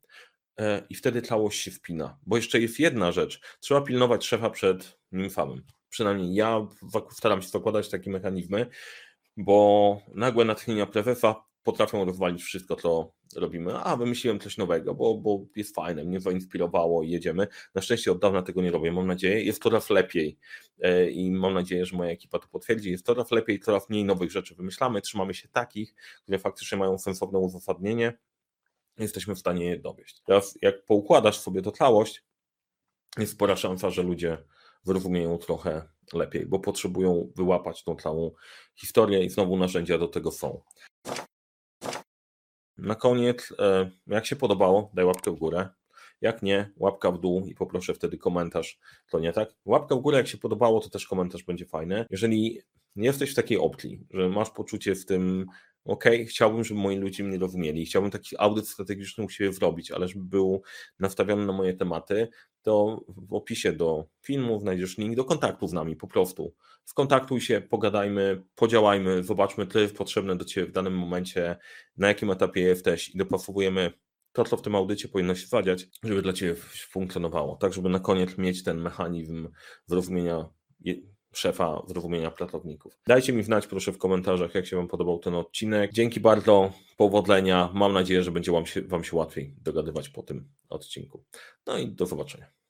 E, 0.58 0.82
i 0.90 0.94
wtedy 0.94 1.22
tlałość 1.22 1.60
się 1.60 1.70
wpina. 1.70 2.18
Bo 2.26 2.36
jeszcze 2.36 2.60
jest 2.60 2.78
jedna 2.78 3.12
rzecz. 3.12 3.40
Trzeba 3.60 3.80
pilnować 3.80 4.26
szefa 4.26 4.50
przed 4.50 4.98
nim 5.12 5.30
samym. 5.30 5.62
Przynajmniej 5.88 6.34
ja 6.34 6.66
staram 7.10 7.42
się 7.42 7.48
zakładać 7.48 7.88
takie 7.88 8.10
mechanizmy, 8.10 8.66
bo 9.36 10.00
nagłe 10.14 10.44
natchnienia 10.44 10.86
prezesa 10.86 11.44
potrafią 11.62 12.04
rozwalić 12.04 12.42
wszystko, 12.42 12.76
co 12.76 13.12
robimy. 13.36 13.78
A, 13.78 13.96
wymyśliłem 13.96 14.40
coś 14.40 14.56
nowego, 14.56 14.94
bo, 14.94 15.18
bo 15.18 15.46
jest 15.56 15.74
fajne, 15.74 16.04
mnie 16.04 16.20
zainspirowało 16.20 17.02
i 17.02 17.10
jedziemy. 17.10 17.46
Na 17.74 17.82
szczęście 17.82 18.12
od 18.12 18.18
dawna 18.18 18.42
tego 18.42 18.62
nie 18.62 18.70
robię, 18.70 18.92
mam 18.92 19.06
nadzieję. 19.06 19.44
Jest 19.44 19.62
coraz 19.62 19.90
lepiej 19.90 20.38
e, 20.80 21.10
i 21.10 21.30
mam 21.30 21.54
nadzieję, 21.54 21.86
że 21.86 21.96
moja 21.96 22.10
ekipa 22.10 22.38
to 22.38 22.48
potwierdzi. 22.48 22.90
Jest 22.90 23.06
coraz 23.06 23.30
lepiej, 23.30 23.60
coraz 23.60 23.90
mniej 23.90 24.04
nowych 24.04 24.30
rzeczy 24.30 24.54
wymyślamy, 24.54 25.00
trzymamy 25.00 25.34
się 25.34 25.48
takich, 25.48 25.94
które 26.22 26.38
faktycznie 26.38 26.78
mają 26.78 26.98
sensowne 26.98 27.38
uzasadnienie. 27.38 28.18
Jesteśmy 28.98 29.34
w 29.34 29.38
stanie 29.38 29.66
je 29.66 29.78
dowieść. 29.78 30.22
Teraz, 30.26 30.58
jak 30.62 30.84
poukładasz 30.84 31.40
sobie 31.40 31.62
to 31.62 31.72
całość, 31.72 32.24
jest 33.18 33.32
spora 33.32 33.56
szansa, 33.56 33.90
że 33.90 34.02
ludzie 34.02 34.38
zrozumieją 34.82 35.38
trochę 35.38 35.88
lepiej, 36.12 36.46
bo 36.46 36.58
potrzebują 36.58 37.32
wyłapać 37.36 37.84
tą 37.84 37.96
całą 37.96 38.30
historię 38.74 39.24
i 39.24 39.30
znowu 39.30 39.56
narzędzia 39.56 39.98
do 39.98 40.08
tego 40.08 40.30
są. 40.30 40.62
Na 42.78 42.94
koniec, 42.94 43.52
e, 43.58 43.90
jak 44.06 44.26
się 44.26 44.36
podobało, 44.36 44.90
daj 44.94 45.04
łapkę 45.04 45.30
w 45.30 45.38
górę. 45.38 45.68
Jak 46.20 46.42
nie, 46.42 46.70
łapka 46.76 47.12
w 47.12 47.20
dół 47.20 47.46
i 47.46 47.54
poproszę 47.54 47.94
wtedy 47.94 48.18
komentarz. 48.18 48.78
To 49.10 49.18
nie 49.20 49.32
tak? 49.32 49.54
Łapka 49.64 49.96
w 49.96 50.00
górę, 50.00 50.18
jak 50.18 50.28
się 50.28 50.38
podobało, 50.38 50.80
to 50.80 50.90
też 50.90 51.06
komentarz 51.06 51.42
będzie 51.42 51.66
fajny. 51.66 52.06
Jeżeli 52.10 52.60
nie 52.96 53.06
jesteś 53.06 53.32
w 53.32 53.34
takiej 53.34 53.58
opcji, 53.58 54.06
że 54.10 54.28
masz 54.28 54.50
poczucie 54.50 54.94
w 54.94 55.06
tym, 55.06 55.46
ok, 55.84 56.04
chciałbym, 56.28 56.64
żeby 56.64 56.80
moi 56.80 56.96
ludzie 56.96 57.24
mnie 57.24 57.38
rozumieli, 57.38 57.86
chciałbym 57.86 58.10
taki 58.10 58.36
audyt 58.38 58.68
strategiczny 58.68 59.24
u 59.24 59.28
siebie 59.28 59.52
zrobić, 59.52 59.90
ale 59.90 60.08
żeby 60.08 60.24
był 60.24 60.62
nastawiony 60.98 61.46
na 61.46 61.52
moje 61.52 61.74
tematy, 61.74 62.28
to 62.62 63.04
w 63.08 63.34
opisie 63.34 63.72
do 63.72 64.06
filmu 64.22 64.60
znajdziesz 64.60 64.98
link 64.98 65.16
do 65.16 65.24
kontaktu 65.24 65.66
z 65.66 65.72
nami 65.72 65.96
po 65.96 66.06
prostu. 66.06 66.54
Skontaktuj 66.84 67.40
się, 67.40 67.60
pogadajmy, 67.60 68.42
podziałajmy, 68.54 69.22
zobaczmy, 69.22 69.66
co 69.66 69.78
jest 69.78 69.96
potrzebne 69.96 70.36
do 70.36 70.44
Ciebie 70.44 70.66
w 70.66 70.72
danym 70.72 70.98
momencie, 70.98 71.56
na 71.96 72.08
jakim 72.08 72.30
etapie 72.30 72.60
jesteś 72.60 73.08
i 73.08 73.18
dopasowujemy 73.18 73.92
to, 74.32 74.44
co 74.44 74.56
w 74.56 74.62
tym 74.62 74.74
audycie 74.74 75.08
powinno 75.08 75.34
się 75.34 75.46
zadziać, 75.46 75.86
żeby 76.04 76.22
dla 76.22 76.32
Ciebie 76.32 76.54
funkcjonowało, 76.90 77.56
tak 77.56 77.72
żeby 77.72 77.88
na 77.88 78.00
koniec 78.00 78.38
mieć 78.38 78.62
ten 78.62 78.80
mechanizm 78.80 79.48
zrozumienia 79.86 80.48
szefa 81.38 81.82
zrozumienia 81.86 82.30
pracowników. 82.30 82.98
Dajcie 83.06 83.32
mi 83.32 83.42
znać 83.42 83.66
proszę 83.66 83.92
w 83.92 83.98
komentarzach, 83.98 84.54
jak 84.54 84.66
się 84.66 84.76
Wam 84.76 84.88
podobał 84.88 85.18
ten 85.18 85.34
odcinek. 85.34 85.92
Dzięki 85.92 86.20
bardzo, 86.20 86.72
powodzenia. 86.96 87.70
Mam 87.74 87.92
nadzieję, 87.92 88.22
że 88.22 88.30
będzie 88.30 88.52
Wam 88.52 88.66
się, 88.66 88.82
wam 88.82 89.04
się 89.04 89.16
łatwiej 89.16 89.54
dogadywać 89.62 90.08
po 90.08 90.22
tym 90.22 90.48
odcinku. 90.68 91.24
No 91.66 91.78
i 91.78 91.88
do 91.88 92.06
zobaczenia. 92.06 92.63